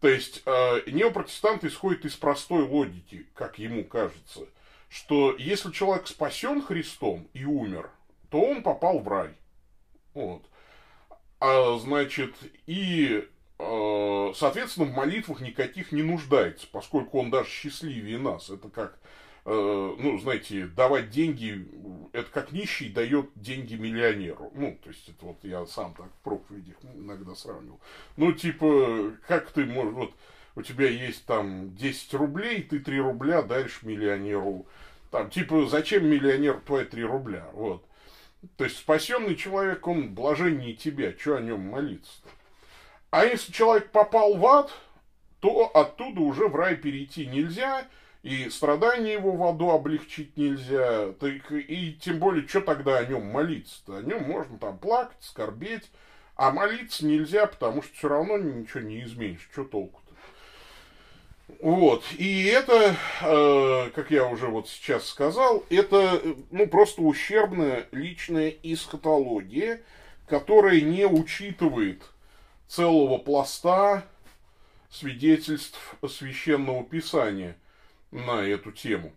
[0.01, 4.47] То есть э, неопротестант исходит из простой логики, как ему кажется,
[4.89, 7.91] что если человек спасен Христом и умер,
[8.31, 9.35] то он попал в рай.
[10.15, 10.43] Вот.
[11.39, 12.35] А, значит,
[12.67, 13.29] и
[14.35, 18.49] соответственно, в молитвах никаких не нуждается, поскольку он даже счастливее нас.
[18.49, 18.99] Это как,
[19.45, 19.51] э,
[19.99, 21.69] ну, знаете, давать деньги,
[22.13, 24.51] это как нищий дает деньги миллионеру.
[24.55, 27.81] Ну, то есть, это вот я сам так в проповедях иногда сравнивал.
[28.17, 30.15] Ну, типа, как ты можешь, вот,
[30.57, 34.67] у тебя есть там 10 рублей, ты 3 рубля даришь миллионеру.
[35.11, 37.49] Там, типа, зачем миллионеру твои 3 рубля?
[37.53, 37.85] Вот.
[38.57, 42.31] То есть, спасенный человек, он блаженнее тебя, что о нем молиться-то?
[43.11, 44.71] А если человек попал в ад,
[45.41, 47.87] то оттуда уже в рай перейти нельзя,
[48.23, 51.13] и страдания его в аду облегчить нельзя.
[51.13, 53.97] Так, и тем более, что тогда о нем молиться-то?
[53.97, 55.91] О нем можно там плакать, скорбеть,
[56.37, 59.49] а молиться нельзя, потому что все равно ничего не изменишь.
[59.53, 60.11] Что толку-то?
[61.61, 62.05] Вот.
[62.17, 69.81] И это, э, как я уже вот сейчас сказал, это ну, просто ущербная личная эсхатология,
[70.27, 72.03] которая не учитывает
[72.71, 74.05] целого пласта
[74.91, 77.57] свидетельств священного писания
[78.13, 79.13] на эту тему.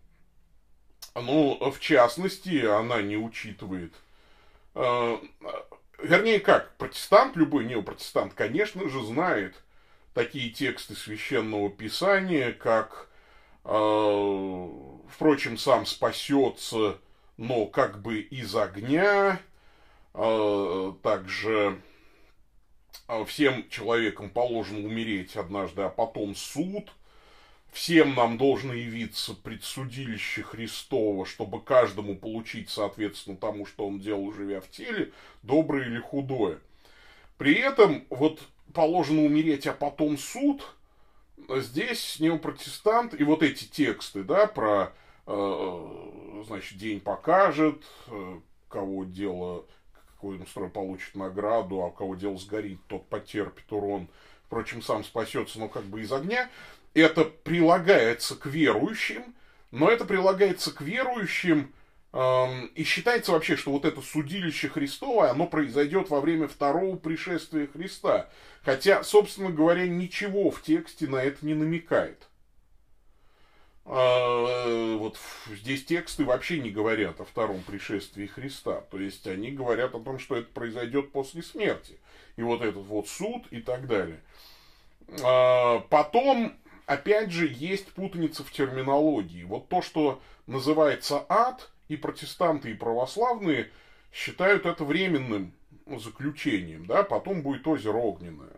[1.13, 3.93] Ну, в частности, она не учитывает.
[4.73, 5.17] Э,
[6.01, 9.55] вернее, как, протестант, любой неопротестант, конечно же, знает
[10.15, 13.07] такие тексты священного писания, как,
[13.65, 14.69] э,
[15.09, 16.97] впрочем, сам спасется,
[17.37, 19.39] но как бы из огня,
[20.15, 21.79] э, также
[23.25, 26.91] всем человекам положено умереть однажды, а потом суд.
[27.71, 34.62] Всем нам должно явиться предсудилище Христово, чтобы каждому получить, соответственно, тому, что он делал, живя
[34.62, 36.60] в теле, доброе или худое.
[37.39, 38.41] При этом вот
[38.73, 40.63] положено умереть, а потом суд,
[41.49, 44.93] здесь неопротестант, и вот эти тексты, да, про,
[45.25, 49.65] э, значит, день покажет, э, кого дело
[50.23, 54.07] какой строй получит награду, а у кого дело сгорит, тот потерпит урон.
[54.45, 56.49] Впрочем, сам спасется, но как бы из огня.
[56.93, 59.36] Это прилагается к верующим,
[59.71, 61.73] но это прилагается к верующим,
[62.13, 67.67] эм, и считается вообще, что вот это судилище Христово, оно произойдет во время второго пришествия
[67.67, 68.29] Христа.
[68.62, 72.29] Хотя, собственно говоря, ничего в тексте на это не намекает.
[73.86, 75.17] А, вот
[75.48, 78.82] здесь тексты вообще не говорят о втором пришествии Христа.
[78.91, 82.00] То есть они говорят о том, что это произойдет после смерти.
[82.38, 84.22] И вот этот вот суд и так далее.
[85.24, 86.54] А, потом,
[86.86, 89.43] опять же, есть путаница в терминологии.
[89.43, 93.69] Вот то, что называется ад, и протестанты, и православные
[94.12, 95.54] считают это временным
[95.86, 96.86] заключением.
[96.86, 97.04] Да?
[97.04, 98.54] Потом будет озеро огненное,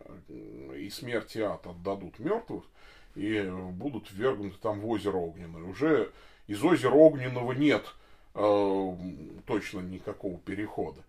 [0.75, 2.63] и смерть и ад отдадут мертвых
[3.15, 5.63] и будут ввергнуты там в озеро Огненное.
[5.63, 6.11] Уже
[6.47, 7.85] из озера Огненного нет
[8.33, 8.95] э,
[9.45, 11.01] точно никакого перехода.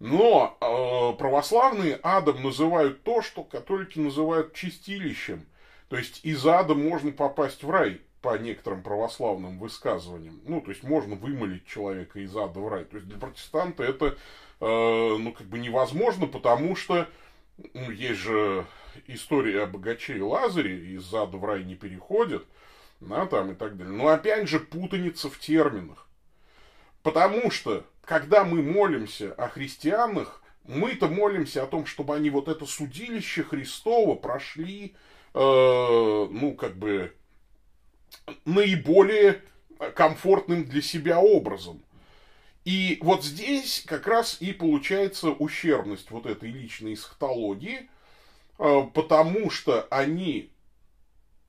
[0.00, 5.46] Но э, православные адом называют то, что католики называют чистилищем.
[5.88, 10.40] То есть из ада можно попасть в рай по некоторым православным высказываниям.
[10.44, 12.84] Ну, то есть можно вымолить человека из ада в рай.
[12.84, 14.14] То есть для протестанта это, э,
[14.60, 17.06] ну, как бы невозможно, потому что
[17.74, 18.66] ну, есть же
[19.06, 22.44] история о богаче и Лазаре, из ада в рай не переходят,
[23.00, 23.94] да, там и так далее.
[23.94, 26.08] Но опять же путаница в терминах.
[27.02, 32.66] Потому что, когда мы молимся о христианах, мы-то молимся о том, чтобы они вот это
[32.66, 34.94] судилище Христово прошли,
[35.34, 37.12] э, ну, как бы,
[38.44, 39.42] наиболее
[39.94, 41.82] комфортным для себя образом.
[42.64, 47.90] И вот здесь как раз и получается ущербность вот этой личной эсхатологии,
[48.56, 50.52] потому что они,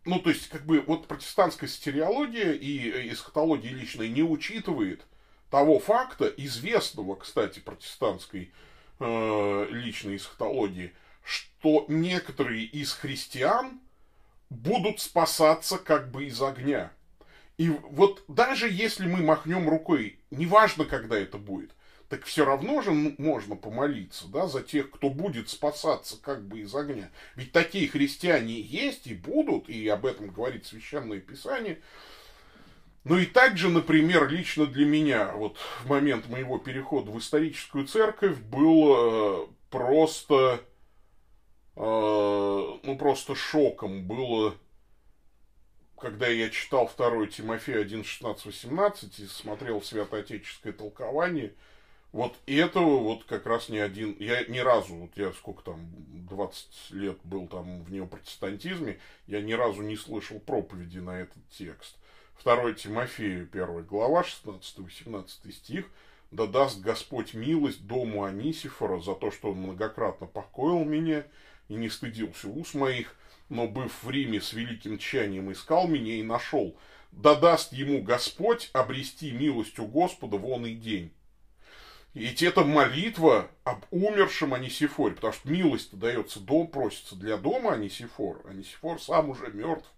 [0.05, 5.05] ну, то есть, как бы, вот протестантская стереология и эсхатология личной не учитывает
[5.49, 8.51] того факта, известного, кстати, протестантской
[8.99, 10.93] э, личной эсхатологии,
[11.23, 13.79] что некоторые из христиан
[14.49, 16.91] будут спасаться как бы из огня.
[17.57, 21.71] И вот даже если мы махнем рукой, неважно, когда это будет,
[22.13, 26.75] так все равно же можно помолиться, да, за тех, кто будет спасаться как бы из
[26.75, 27.09] огня.
[27.33, 31.81] Ведь такие христиане есть и будут, и об этом говорит Священное Писание.
[33.03, 38.37] Ну и также, например, лично для меня, вот в момент моего перехода в историческую церковь
[38.37, 40.61] был э, просто,
[41.75, 44.53] э, ну просто шоком было
[45.97, 51.55] когда я читал 2 Тимофея 1, 16, 18 и смотрел святоотеческое толкование,
[52.13, 55.79] вот этого вот как раз ни один, я ни разу, вот я сколько там,
[56.29, 61.97] 20 лет был там в неопротестантизме, я ни разу не слышал проповеди на этот текст.
[62.43, 65.89] 2 Тимофею, 1 глава, 16-18 стих,
[66.29, 71.25] «Да даст Господь милость дому Анисифора за то, что он многократно покоил меня
[71.67, 73.15] и не стыдился уст моих,
[73.49, 76.75] но, быв в Риме с великим тщанием, искал меня и нашел.
[77.11, 81.11] Да даст ему Господь обрести милость у Господа в он и день.
[82.13, 88.41] Ведь это молитва об умершем Анисифоре, потому что милость дается, дом просится для дома Анисифор.
[88.47, 89.89] Анисифор сам уже мертв.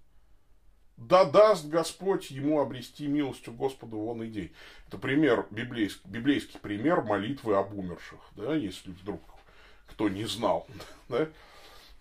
[0.96, 4.52] Да даст Господь ему обрести милость у Господа в он и день.
[4.88, 9.22] Это пример, библейский, библейский пример молитвы об умерших, да, если вдруг
[9.88, 10.68] кто не знал.
[11.10, 11.28] Да?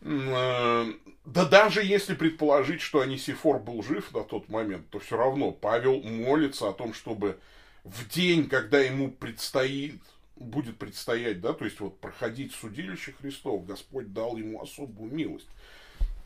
[0.01, 0.93] Э,
[1.25, 6.01] да даже если предположить, что Анисифор был жив на тот момент, то все равно Павел
[6.03, 7.39] молится о том, чтобы
[7.85, 10.01] в день, когда ему предстоит,
[10.37, 15.47] будет предстоять, да, то есть вот проходить судилище Христов, Господь дал ему особую милость.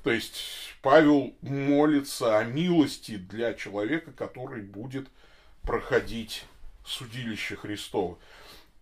[0.02, 0.40] То есть
[0.80, 5.08] Павел молится о милости для человека, который будет
[5.62, 6.44] проходить
[6.86, 8.18] судилище Христово.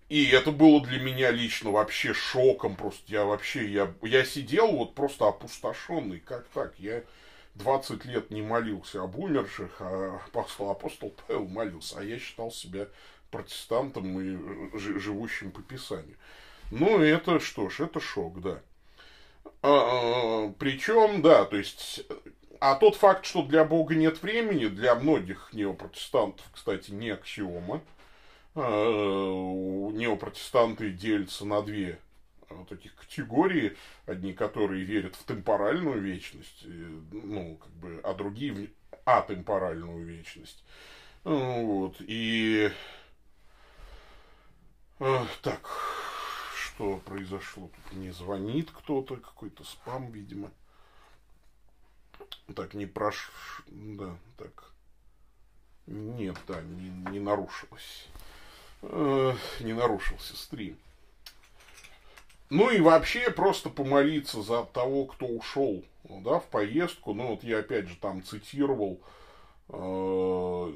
[0.08, 2.76] И это было для меня лично вообще шоком.
[2.76, 6.20] Просто я вообще, я, я сидел вот просто опустошенный.
[6.20, 6.74] Как так?
[6.78, 7.02] Я
[7.58, 11.98] 20 лет не молился об умерших, а апостол, Павел молился.
[11.98, 12.88] А я считал себя
[13.30, 16.16] протестантом и живущим по Писанию.
[16.70, 18.60] Ну, это что ж, это шок, да.
[19.62, 22.04] А, а, причем, да, то есть,
[22.60, 27.82] а тот факт, что для Бога нет времени, для многих неопротестантов, кстати, не аксиома,
[28.56, 31.98] Э, неопротестанты делятся на две
[32.54, 33.76] вот таких категории.
[34.06, 38.68] Одни, которые верят в темпоральную вечность, ну, как бы, а другие в
[39.04, 40.64] атемпоральную вечность.
[41.24, 42.70] Вот, и...
[44.98, 45.68] Э, так,
[46.54, 47.68] что произошло?
[47.68, 50.50] Тут мне звонит кто-то, какой-то спам, видимо.
[52.54, 53.62] Так, не прош...
[53.66, 54.72] Да, так.
[55.86, 58.08] Нет, да, не, не нарушилось
[58.82, 60.78] э, не нарушился стрим.
[62.48, 67.14] Ну и вообще просто помолиться за того, кто ушел да, в поездку.
[67.14, 69.00] Ну вот я опять же там цитировал
[69.68, 70.72] э,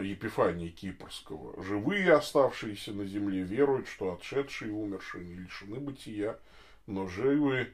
[0.00, 1.62] Епифания Кипрского.
[1.62, 6.38] Живые, оставшиеся на земле, веруют, что отшедшие и умершие не лишены бытия,
[6.86, 7.72] но живы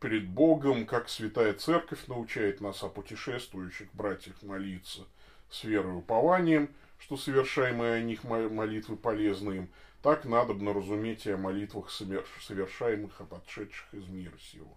[0.00, 5.02] перед Богом, как Святая Церковь научает нас о путешествующих братьях молиться–
[5.52, 9.68] с верой и упованием, что совершаемые о них молитвы полезны им,
[10.02, 14.76] так надо бы разуметь и о молитвах, совершаемых об отшедших из мира сего.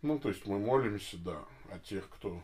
[0.00, 2.42] Ну, то есть мы молимся, да, о тех, кто...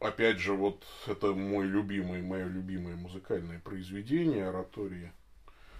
[0.00, 5.12] Опять же, вот это мой любимый, мое любимое музыкальное произведение, оратория,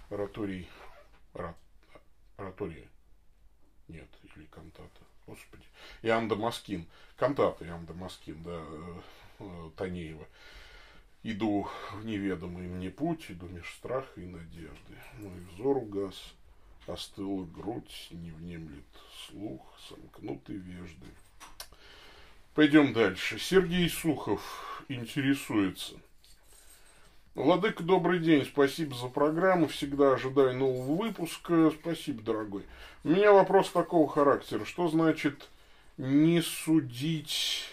[0.09, 0.69] ораторий,
[2.37, 2.87] оратория,
[3.89, 5.65] нет, или кантата, господи,
[6.03, 8.99] Иоанн Дамаскин, кантата Иоанн Дамаскин, да, э,
[9.39, 10.25] э, Танеева.
[11.23, 14.95] Иду в неведомый мне путь, иду меж страха и надежды.
[15.19, 16.33] Мой взор угас,
[16.87, 18.83] остыла грудь, не внемлет
[19.27, 21.07] слух, сомкнуты вежды.
[22.55, 23.37] Пойдем дальше.
[23.37, 25.93] Сергей Сухов интересуется.
[27.35, 28.43] Владыка, добрый день.
[28.43, 29.67] Спасибо за программу.
[29.67, 31.71] Всегда ожидаю нового выпуска.
[31.79, 32.65] Спасибо, дорогой.
[33.03, 34.65] У меня вопрос такого характера.
[34.65, 35.49] Что значит
[35.97, 37.69] не судить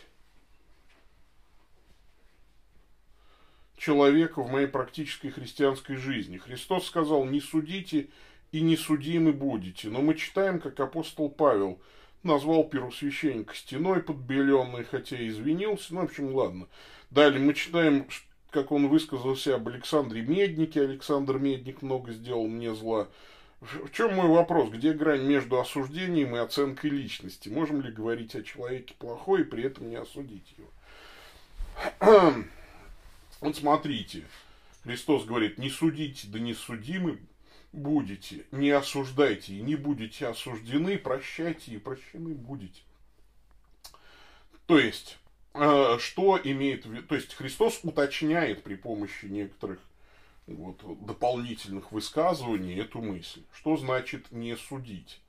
[3.78, 6.36] человека в моей практической христианской жизни.
[6.38, 8.08] Христос сказал, не судите
[8.52, 9.88] и не судимы будете.
[9.88, 11.80] Но мы читаем, как апостол Павел
[12.22, 15.94] назвал первосвященника стеной подбеленной, хотя и извинился.
[15.94, 16.66] Ну, в общем, ладно.
[17.10, 18.06] Далее мы читаем,
[18.50, 23.08] как он высказался об Александре Меднике, Александр Медник много сделал мне зла.
[23.60, 24.70] В чем мой вопрос?
[24.70, 27.48] Где грань между осуждением и оценкой личности?
[27.48, 30.68] Можем ли говорить о человеке плохой и при этом не осудить его?
[33.41, 34.24] Вот смотрите,
[34.82, 37.20] Христос говорит, не судите, да не судимы
[37.72, 42.80] будете, не осуждайте и не будете осуждены, прощайте и прощены будете.
[44.66, 45.18] То есть,
[45.55, 49.78] э, что имеет в виду, то есть Христос уточняет при помощи некоторых
[50.47, 53.43] вот, дополнительных высказываний эту мысль.
[53.53, 55.20] Что значит не судить?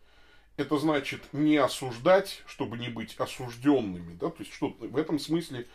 [0.58, 4.16] Это значит не осуждать, чтобы не быть осужденными.
[4.16, 4.30] Да?
[4.30, 5.68] То есть что в этом смысле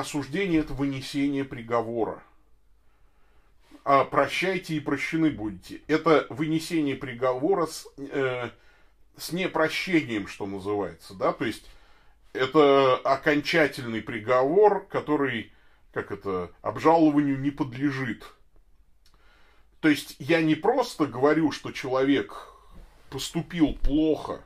[0.00, 2.22] осуждение это вынесение приговора.
[3.84, 5.80] А прощайте и прощены будете.
[5.86, 8.50] Это вынесение приговора с, э,
[9.16, 11.14] с непрощением, что называется.
[11.14, 11.32] Да?
[11.32, 11.66] То есть
[12.32, 15.52] это окончательный приговор, который,
[15.92, 18.24] как это, обжалованию не подлежит.
[19.80, 22.52] То есть я не просто говорю, что человек
[23.10, 24.42] поступил плохо,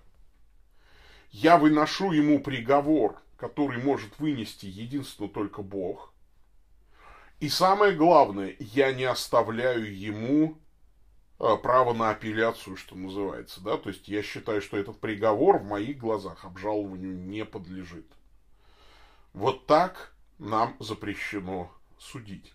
[1.30, 6.14] я выношу ему приговор, который может вынести единственно только Бог.
[7.40, 10.60] И самое главное, я не оставляю ему
[11.40, 15.64] а, право на апелляцию, что называется, да, то есть я считаю, что этот приговор в
[15.64, 18.06] моих глазах обжалованию не подлежит.
[19.32, 21.68] Вот так нам запрещено
[21.98, 22.54] судить.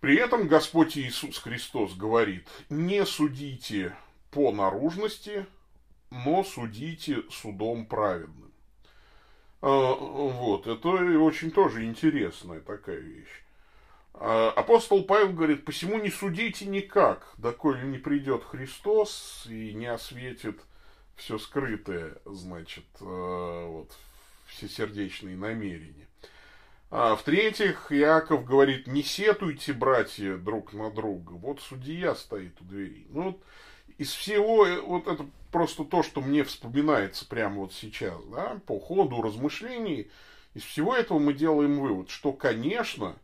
[0.00, 3.94] При этом Господь Иисус Христос говорит, не судите
[4.32, 5.46] по наружности,
[6.10, 8.47] но судите судом праведным.
[9.60, 13.42] А, вот, это очень тоже интересная такая вещь.
[14.14, 20.60] А, апостол Павел говорит, посему не судите никак, доколе не придет Христос и не осветит
[21.16, 23.92] все скрытое, значит, а, вот,
[24.46, 26.06] всесердечные намерения.
[26.90, 31.32] А, в-третьих, Яков говорит, не сетуйте, братья, друг на друга.
[31.32, 33.06] Вот судья стоит у двери.
[33.10, 33.42] Ну, вот
[33.98, 38.78] из всего, э, вот это просто то, что мне вспоминается прямо вот сейчас, да, по
[38.78, 40.08] ходу размышлений,
[40.54, 43.16] из всего этого мы делаем вывод, что, конечно,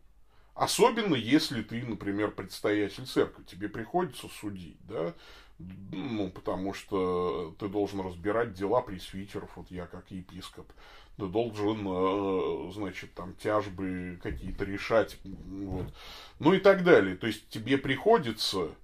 [0.54, 5.14] особенно если ты, например, предстоятель церкви, тебе приходится судить, да,
[5.58, 10.70] ну, потому что ты должен разбирать дела пресвитеров, вот я как епископ,
[11.16, 15.94] ты должен, э, значит, там, тяжбы какие-то решать, вот.
[16.40, 17.16] ну и так далее.
[17.16, 18.74] То есть тебе приходится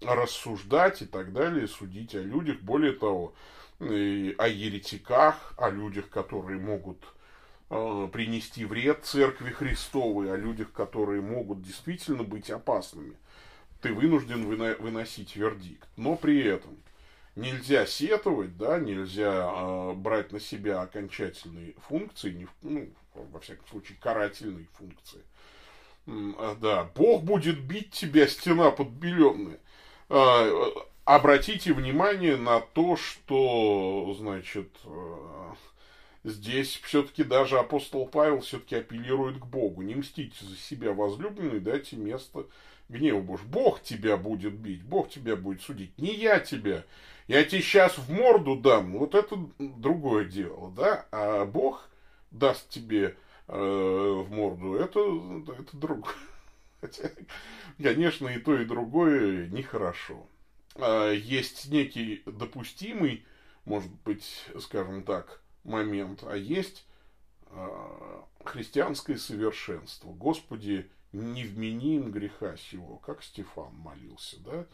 [0.00, 3.34] рассуждать и так далее, судить о людях, более того,
[3.78, 3.84] о
[4.48, 7.02] еретиках, о людях, которые могут
[7.70, 13.16] э, принести вред церкви Христовой, о людях, которые могут действительно быть опасными.
[13.80, 15.88] Ты вынужден выносить вердикт.
[15.96, 16.76] Но при этом
[17.34, 24.68] нельзя сетовать, да, нельзя э, брать на себя окончательные функции, ну, во всяком случае, карательные
[24.74, 25.22] функции.
[26.06, 29.58] Э, да, Бог будет бить тебя, стена подбеленная.
[30.08, 30.50] Э,
[31.04, 35.54] обратите внимание на то, что, значит, э,
[36.24, 39.82] здесь все-таки даже апостол Павел все-таки апеллирует к Богу.
[39.82, 42.46] Не мстите за себя возлюбленный, дайте место
[42.88, 43.50] гневу Божьему.
[43.50, 46.84] Бог тебя будет бить, Бог тебя будет судить, не я тебя.
[47.28, 51.88] Я тебе сейчас в морду дам, вот это другое дело, да, а Бог
[52.32, 53.16] даст тебе
[53.46, 55.00] в морду, это,
[55.58, 56.14] это другое.
[56.80, 57.10] Хотя,
[57.80, 60.26] конечно, и то, и другое нехорошо.
[60.76, 63.24] А, есть некий допустимый,
[63.64, 66.86] может быть, скажем так, момент, а есть
[67.46, 70.10] а, христианское совершенство.
[70.12, 74.66] Господи, не вменим греха сего, как Стефан молился, да?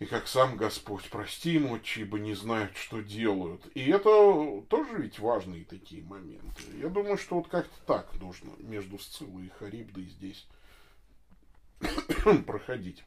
[0.00, 3.66] И как сам Господь, прости им, отче, не знают, что делают.
[3.74, 6.62] И это тоже ведь важные такие моменты.
[6.80, 10.46] Я думаю, что вот как-то так нужно между Сциллой и Харибдой здесь
[12.46, 13.04] проходить.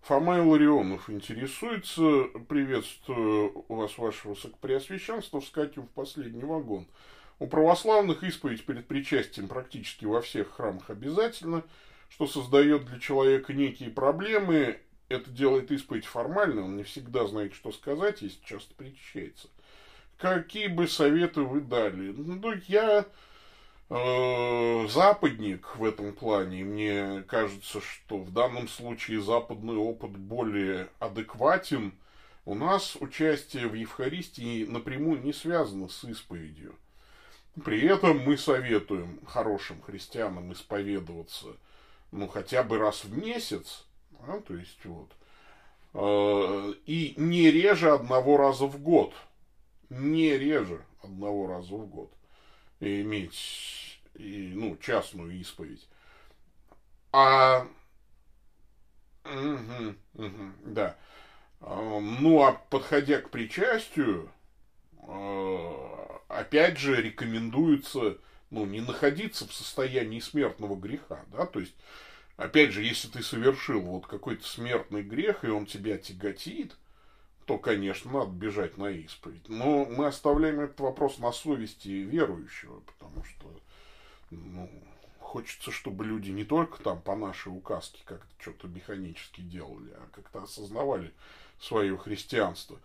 [0.00, 2.28] Фома Ларионов интересуется.
[2.48, 6.86] Приветствую вас, ваше высокопреосвященство, вскакиваю в последний вагон.
[7.40, 11.62] У православных исповедь перед причастием практически во всех храмах обязательно,
[12.08, 17.72] что создает для человека некие проблемы это делает исповедь формально, он не всегда знает, что
[17.72, 19.48] сказать, если часто причащается.
[20.18, 22.12] Какие бы советы вы дали?
[22.12, 23.04] Ну, я
[23.90, 26.64] э, западник в этом плане.
[26.64, 31.92] Мне кажется, что в данном случае западный опыт более адекватен.
[32.46, 36.76] У нас участие в Евхаристии напрямую не связано с исповедью.
[37.64, 41.48] При этом мы советуем хорошим христианам исповедоваться
[42.12, 45.10] ну, хотя бы раз в месяц, да, то есть вот.
[45.94, 49.14] Э, и не реже одного раза в год.
[49.88, 52.12] Не реже одного раза в год.
[52.80, 55.86] И иметь и, ну, частную исповедь.
[57.12, 57.66] А,
[59.24, 60.96] угу, угу, да.
[61.60, 64.30] А, ну, а подходя к причастию,
[64.98, 68.18] а, опять же, рекомендуется,
[68.50, 71.74] ну, не находиться в состоянии смертного греха, да, то есть,
[72.36, 76.76] опять же, если ты совершил вот какой-то смертный грех, и он тебя тяготит,
[77.46, 79.48] то, конечно, надо бежать на исповедь.
[79.48, 83.60] Но мы оставляем этот вопрос на совести верующего, потому что
[84.30, 84.68] ну,
[85.20, 90.42] хочется, чтобы люди не только там по нашей указке как-то что-то механически делали, а как-то
[90.42, 91.12] осознавали
[91.60, 92.78] свое христианство.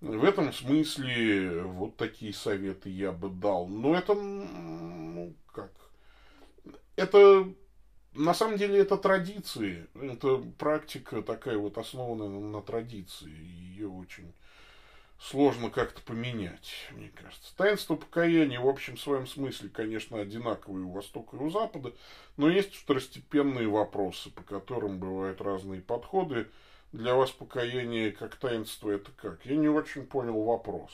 [0.00, 3.68] В этом смысле вот такие советы я бы дал.
[3.68, 5.70] Но это, ну, как,
[6.96, 7.48] это
[8.14, 14.32] на самом деле это традиции, это практика такая вот основанная на традиции, ее очень
[15.18, 17.56] сложно как-то поменять, мне кажется.
[17.56, 21.92] Таинство покаяния в общем своем смысле, конечно, одинаковые у Востока и у Запада,
[22.36, 26.48] но есть второстепенные вопросы, по которым бывают разные подходы.
[26.92, 29.46] Для вас покаяние как таинство это как?
[29.46, 30.90] Я не очень понял вопрос.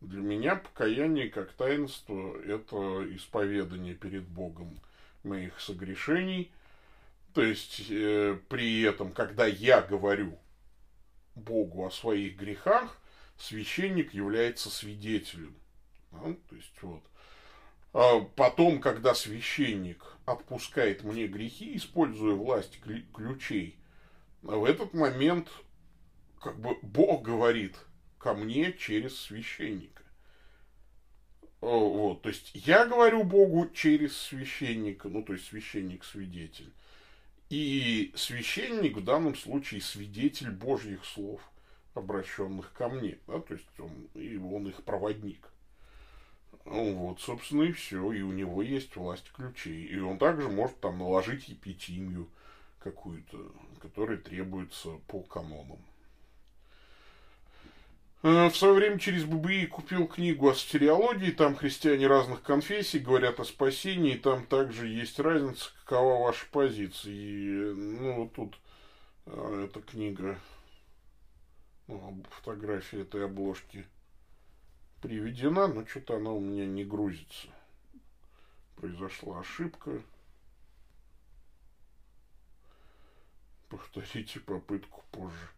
[0.00, 4.76] Для меня покаяние как таинство это исповедание перед Богом–
[5.24, 6.52] моих согрешений.
[7.32, 10.38] То есть, э, при этом, когда я говорю
[11.34, 12.96] Богу о своих грехах,
[13.38, 15.56] священник является свидетелем.
[16.12, 16.34] Да?
[16.48, 17.02] То есть, вот.
[17.92, 22.80] А потом, когда священник отпускает мне грехи, используя власть
[23.12, 23.76] ключей,
[24.42, 25.48] в этот момент
[26.40, 27.76] как бы Бог говорит
[28.18, 30.03] ко мне через священника.
[31.64, 36.70] Вот, то есть я говорю Богу через священника, ну то есть священник-свидетель.
[37.48, 41.40] И священник в данном случае свидетель Божьих слов,
[41.94, 43.16] обращенных ко мне.
[43.26, 45.48] Да, то есть он, и он их проводник.
[46.66, 48.12] Ну, вот, собственно, и все.
[48.12, 49.86] И у него есть власть ключей.
[49.86, 52.28] И он также может там наложить епитимию
[52.78, 53.38] какую-то,
[53.80, 55.78] которая требуется по канонам.
[58.24, 63.38] Э, в свое время через ББИ купил книгу о стереологии, там христиане разных конфессий говорят
[63.38, 67.12] о спасении, там также есть разница, какова ваша позиция.
[67.12, 68.58] И, ну, тут
[69.26, 70.38] э, эта книга,
[71.86, 73.86] ну, фотография этой обложки
[75.02, 77.48] приведена, но что-то она у меня не грузится.
[78.76, 80.00] Произошла ошибка.
[83.68, 85.50] Повторите попытку позже.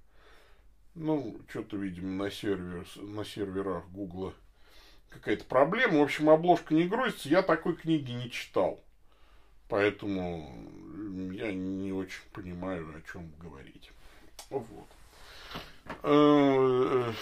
[0.97, 4.33] Ну, что-то, видимо, на, сервер, на серверах Гугла
[5.11, 5.99] какая-то проблема.
[5.99, 7.29] В общем, обложка не грузится.
[7.29, 8.83] Я такой книги не читал.
[9.69, 10.55] Поэтому
[11.33, 13.91] я не очень понимаю, о чем говорить.
[14.49, 14.89] Вот.
[16.03, 17.13] Э,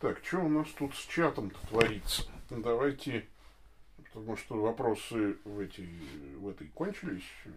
[0.00, 2.22] так, что у нас тут с чатом-то творится?
[2.48, 3.26] Давайте,
[4.04, 5.86] потому что вопросы в, эти,
[6.38, 7.50] в этой кончились э,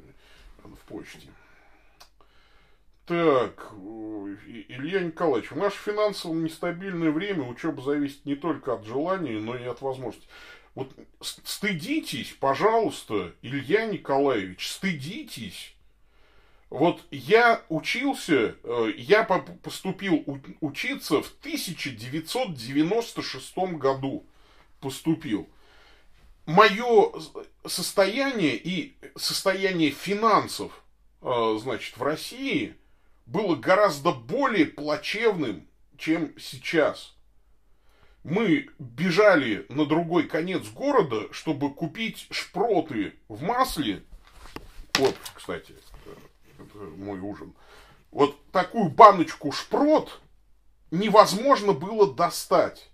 [0.66, 1.30] в почте.
[3.08, 3.72] Так,
[4.68, 9.64] Илья Николаевич, в наше финансово нестабильное время учеба зависит не только от желания, но и
[9.64, 10.28] от возможностей.
[10.76, 10.92] Вот
[11.22, 15.74] стыдитесь, пожалуйста, Илья Николаевич, стыдитесь.
[16.70, 20.26] Вот я учился, э, я поступил
[20.60, 24.26] учиться в 1996 году.
[24.82, 25.48] Поступил.
[26.46, 27.14] Мое
[27.66, 30.84] состояние и состояние финансов,
[31.22, 32.76] э, значит, в России–
[33.28, 35.68] было гораздо более плачевным,
[35.98, 37.16] чем сейчас.
[38.24, 44.04] Мы бежали на другой конец города, чтобы купить шпроты в масле.
[44.96, 45.76] Вот, кстати,
[46.58, 47.54] это мой ужин.
[48.12, 50.22] Вот такую баночку шпрот
[50.90, 52.90] невозможно было достать.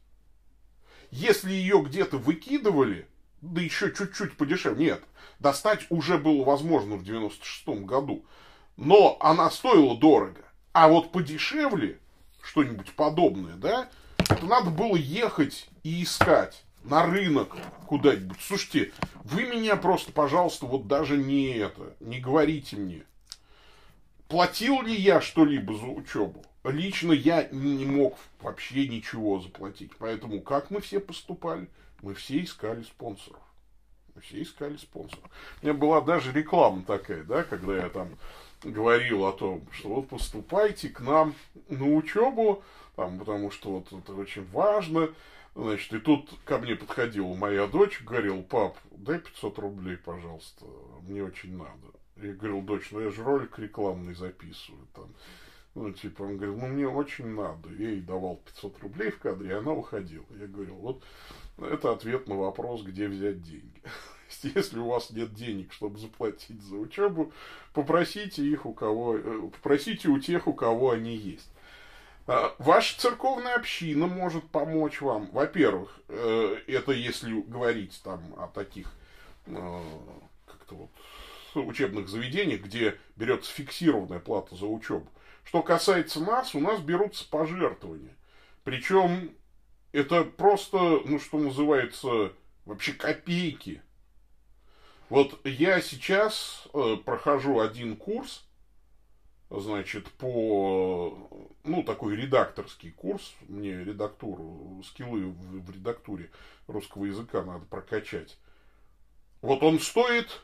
[1.11, 3.07] Если ее где-то выкидывали,
[3.41, 5.03] да еще чуть-чуть подешевле, нет,
[5.39, 8.25] достать уже было возможно в 96 году
[8.77, 10.41] но она стоила дорого.
[10.71, 11.99] А вот подешевле,
[12.41, 17.55] что-нибудь подобное, да, это надо было ехать и искать на рынок
[17.87, 18.37] куда-нибудь.
[18.41, 18.91] Слушайте,
[19.23, 23.03] вы меня просто, пожалуйста, вот даже не это, не говорите мне.
[24.27, 26.43] Платил ли я что-либо за учебу?
[26.63, 29.91] Лично я не мог вообще ничего заплатить.
[29.99, 31.67] Поэтому как мы все поступали?
[32.01, 33.41] Мы все искали спонсоров.
[34.15, 35.23] Мы все искали спонсоров.
[35.61, 38.09] У меня была даже реклама такая, да, когда я там
[38.63, 41.35] говорил о том, что вот поступайте к нам
[41.69, 42.63] на учебу,
[42.95, 45.09] там, потому что вот это очень важно.
[45.55, 50.65] Значит, и тут ко мне подходила моя дочь, говорил, пап, дай 500 рублей, пожалуйста,
[51.01, 51.93] мне очень надо.
[52.15, 55.09] Я говорил, дочь, ну я же ролик рекламный записываю, там,
[55.75, 57.69] Ну, типа, он говорил, ну, мне очень надо.
[57.77, 60.25] Я ей давал 500 рублей в кадре, и она уходила.
[60.39, 61.03] Я говорил, вот
[61.57, 63.81] это ответ на вопрос, где взять деньги.
[64.55, 67.33] Если у вас нет денег, чтобы заплатить за учебу,
[67.73, 71.49] попросите их у кого, э, попросите у тех, у кого они есть.
[72.25, 75.29] А, ваша церковная община может помочь вам.
[75.31, 78.91] Во-первых, э, это если говорить там о таких
[79.47, 79.81] э,
[80.45, 80.89] как-то вот
[81.55, 85.07] учебных заведениях, где берется фиксированная плата за учебу.
[85.43, 88.15] Что касается нас, у нас берутся пожертвования.
[88.63, 89.35] Причем
[89.91, 92.33] это просто, ну что называется,
[92.65, 93.81] вообще копейки.
[95.13, 98.43] Вот я сейчас э, прохожу один курс,
[99.51, 101.29] значит, по,
[101.63, 106.31] ну, такой редакторский курс, мне редактуру, скиллы в, в редактуре
[106.65, 108.39] русского языка надо прокачать.
[109.43, 110.41] Вот он стоит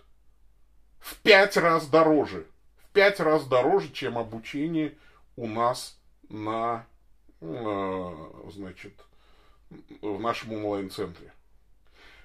[0.99, 2.45] в пять раз дороже
[2.93, 4.95] пять раз дороже, чем обучение
[5.35, 5.97] у нас
[6.29, 6.85] на,
[7.41, 8.15] э,
[8.53, 8.93] значит,
[10.01, 11.33] в нашем онлайн-центре.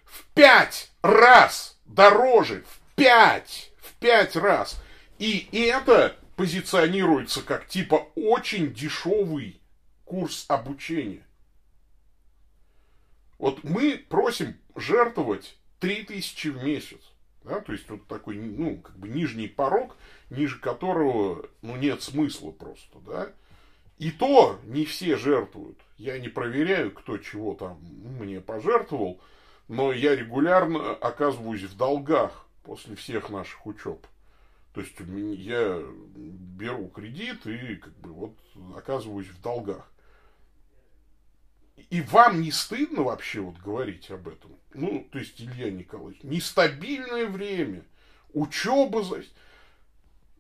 [0.04, 4.80] В пять раз дороже, в пять, в пять раз.
[5.18, 9.60] И это позиционируется как типа очень дешевый
[10.04, 11.26] курс обучения.
[13.38, 17.00] Вот мы просим жертвовать 3000 в месяц.
[17.42, 19.98] Да, то есть вот такой, ну, как бы нижний порог,
[20.30, 23.32] ниже которого, ну, нет смысла просто, да.
[23.98, 25.78] И то не все жертвуют.
[25.98, 29.20] Я не проверяю, кто чего там мне пожертвовал,
[29.68, 34.06] но я регулярно оказываюсь в долгах после всех наших учеб.
[34.74, 35.82] То есть я
[36.16, 38.36] беру кредит и как бы вот
[38.76, 39.88] оказываюсь в долгах.
[41.90, 44.52] И вам не стыдно вообще вот говорить об этом?
[44.74, 47.84] Ну, то есть, Илья Николаевич, нестабильное время,
[48.32, 49.04] учеба...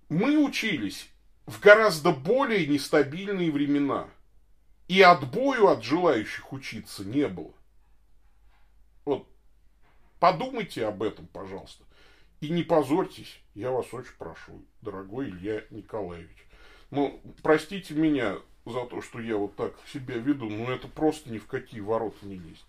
[0.08, 1.08] Мы учились
[1.46, 4.08] в гораздо более нестабильные времена.
[4.86, 7.53] И отбою от желающих учиться не было.
[9.04, 9.26] Вот
[10.18, 11.84] подумайте об этом, пожалуйста.
[12.40, 16.46] И не позорьтесь, я вас очень прошу, дорогой Илья Николаевич.
[16.90, 18.36] Ну, простите меня
[18.66, 22.24] за то, что я вот так себя веду, но это просто ни в какие ворота
[22.26, 22.64] не лезет.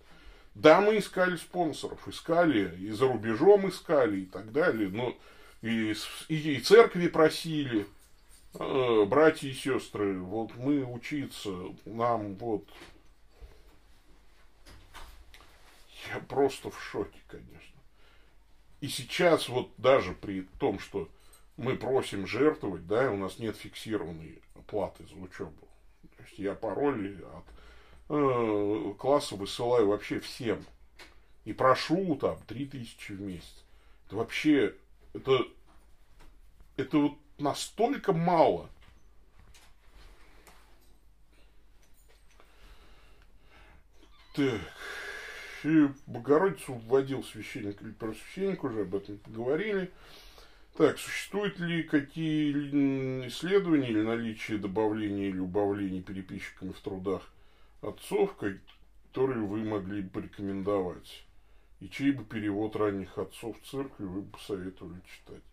[0.53, 5.15] Да, мы искали спонсоров, искали, и за рубежом искали, и так далее, но
[5.61, 5.93] и,
[6.29, 7.85] и, и церкви просили,
[8.53, 11.51] э, братья и сестры, вот мы учиться,
[11.85, 12.65] нам вот...
[16.13, 17.79] Я просто в шоке, конечно.
[18.81, 21.09] И сейчас вот даже при том, что
[21.57, 25.67] мы просим жертвовать, да, у нас нет фиксированной платы за учебу.
[26.17, 27.45] То есть я пароли от
[28.09, 30.63] э, класса высылаю вообще всем.
[31.45, 33.63] И прошу там 3000 в месяц.
[34.07, 34.75] Это вообще,
[35.13, 35.47] это,
[36.75, 38.69] это вот настолько мало.
[44.33, 44.59] Так.
[45.65, 49.91] И Богородицу вводил священник или просвященник, уже об этом поговорили.
[50.77, 52.51] Так, существуют ли какие
[53.27, 57.27] исследования или наличие добавления или убавления переписчиками в трудах
[57.81, 61.25] отцов, которые вы могли бы порекомендовать?
[61.79, 65.43] И чей бы перевод ранних отцов в церкви вы бы посоветовали читать?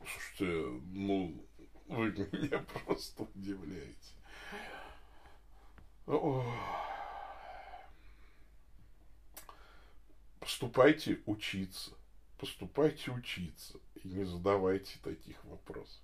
[0.00, 1.46] Слушайте, ну,
[1.86, 3.94] вы меня просто удивляете.
[10.48, 11.90] Поступайте учиться
[12.38, 16.00] поступайте учиться и не задавайте таких вопросов.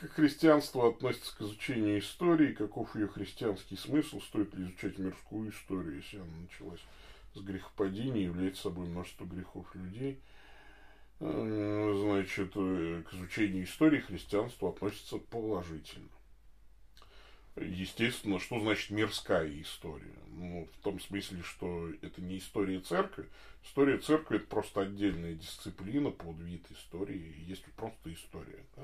[0.00, 5.96] Как христианство относится к изучению истории, каков ее христианский смысл, стоит ли изучать мирскую историю,
[5.96, 6.80] если она началась
[7.34, 10.18] с грехопадения, является собой множество грехов людей.
[11.20, 16.08] Э, значит, э, к изучению истории христианство относится положительно
[17.56, 20.14] естественно, что значит мирская история?
[20.28, 23.26] Ну, в том смысле, что это не история церкви.
[23.64, 27.34] История церкви это просто отдельная дисциплина, под вид истории.
[27.46, 28.64] Есть просто история.
[28.76, 28.82] Да?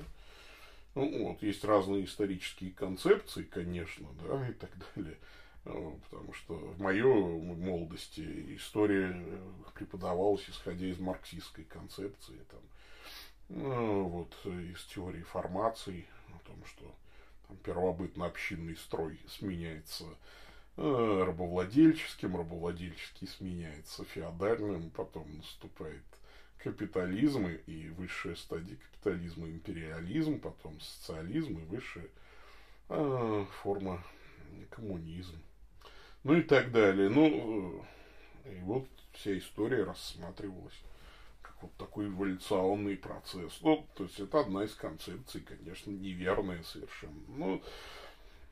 [0.95, 5.17] Ну, вот, есть разные исторические концепции, конечно, да, и так далее.
[5.63, 9.15] Потому что в моей молодости история
[9.73, 12.59] преподавалась, исходя из марксистской концепции, там,
[13.49, 16.93] ну, вот, из теории формации, о том, что
[17.63, 20.05] первобытно-общинный строй сменяется
[20.77, 26.03] э, рабовладельческим, рабовладельческий сменяется феодальным, потом наступает
[26.57, 32.09] капитализм и высшая стадия капитализма империализм, потом социализм и высшая
[32.89, 34.03] э, форма
[34.69, 35.37] коммунизм.
[36.23, 37.09] Ну и так далее.
[37.09, 37.83] Ну,
[38.45, 40.79] э, и вот вся история рассматривалась
[41.63, 43.59] вот такой эволюционный процесс.
[43.61, 47.19] Ну, то есть это одна из концепций, конечно, неверная совершенно.
[47.29, 47.63] Ну,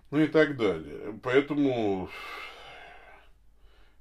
[0.09, 1.19] ну и так далее.
[1.21, 2.09] Поэтому,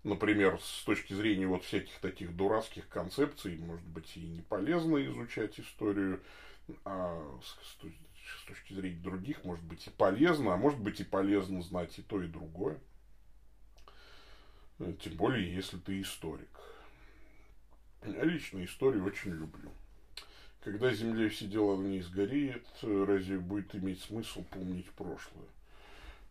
[0.04, 5.58] например, с точки зрения вот всяких таких дурацких концепций, может быть, и не полезно изучать
[5.58, 6.20] историю,
[6.84, 11.98] а с, точки зрения других, может быть, и полезно, а может быть, и полезно знать
[11.98, 12.78] и то, и другое.
[14.78, 16.48] Тем более, если ты историк.
[18.04, 19.70] Я лично историю очень люблю.
[20.62, 25.48] Когда Земля все дела в ней сгорит, разве будет иметь смысл помнить прошлое?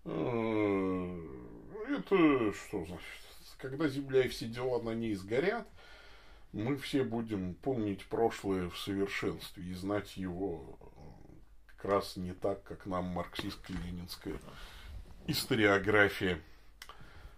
[0.05, 1.21] Э,
[1.89, 3.05] это что значит?
[3.57, 5.67] Когда Земля и все дела на ней сгорят,
[6.53, 10.77] мы все будем помнить прошлое в совершенстве и знать его
[11.67, 14.39] как раз не так, как нам марксистско-ленинская
[15.27, 16.39] историография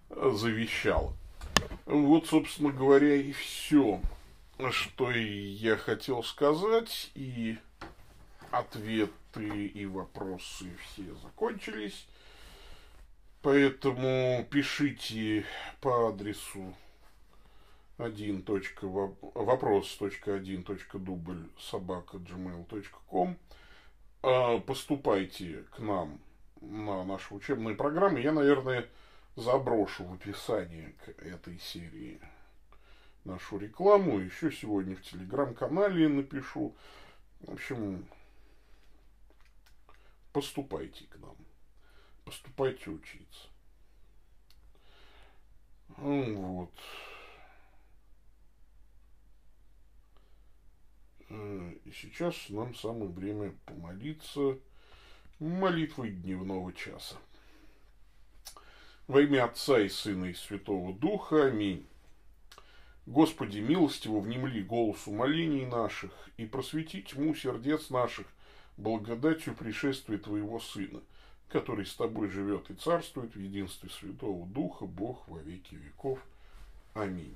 [0.10, 1.14] завещала.
[1.86, 4.02] Вот, собственно говоря, и все
[4.70, 7.58] что я хотел сказать, и
[8.52, 12.06] ответы и вопросы все закончились.
[13.42, 15.46] Поэтому пишите
[15.80, 16.76] по адресу
[17.98, 18.46] 1.
[19.22, 23.38] вопрос.1.дубль собака gmail.com
[24.22, 26.20] а, Поступайте к нам
[26.62, 28.22] на наши учебные программы.
[28.22, 28.88] Я, наверное,
[29.36, 32.22] заброшу в описании к этой серии
[33.26, 34.20] нашу рекламу.
[34.20, 36.76] Еще сегодня в телеграм-канале напишу.
[37.42, 38.06] В общем,
[40.34, 41.36] поступайте к нам.
[42.26, 43.48] Поступайте учиться.
[45.98, 46.72] Ну, вот.
[51.30, 54.58] Э, и сейчас нам самое время помолиться
[55.40, 57.16] молитвой дневного часа.
[59.08, 61.48] Во имя Отца и Сына и Святого Духа.
[61.48, 61.86] Аминь.
[63.08, 68.28] Господи, милостиво внемли голосу молений наших и просвети тьму сердец наших
[68.78, 71.02] благодатью пришествия Твоего Сына,
[71.50, 76.20] который с Тобой живет и царствует в единстве Святого Духа, Бог во веки веков.
[76.94, 77.36] Аминь.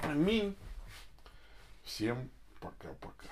[0.00, 0.56] Аминь.
[1.84, 3.28] Всем пока-пока.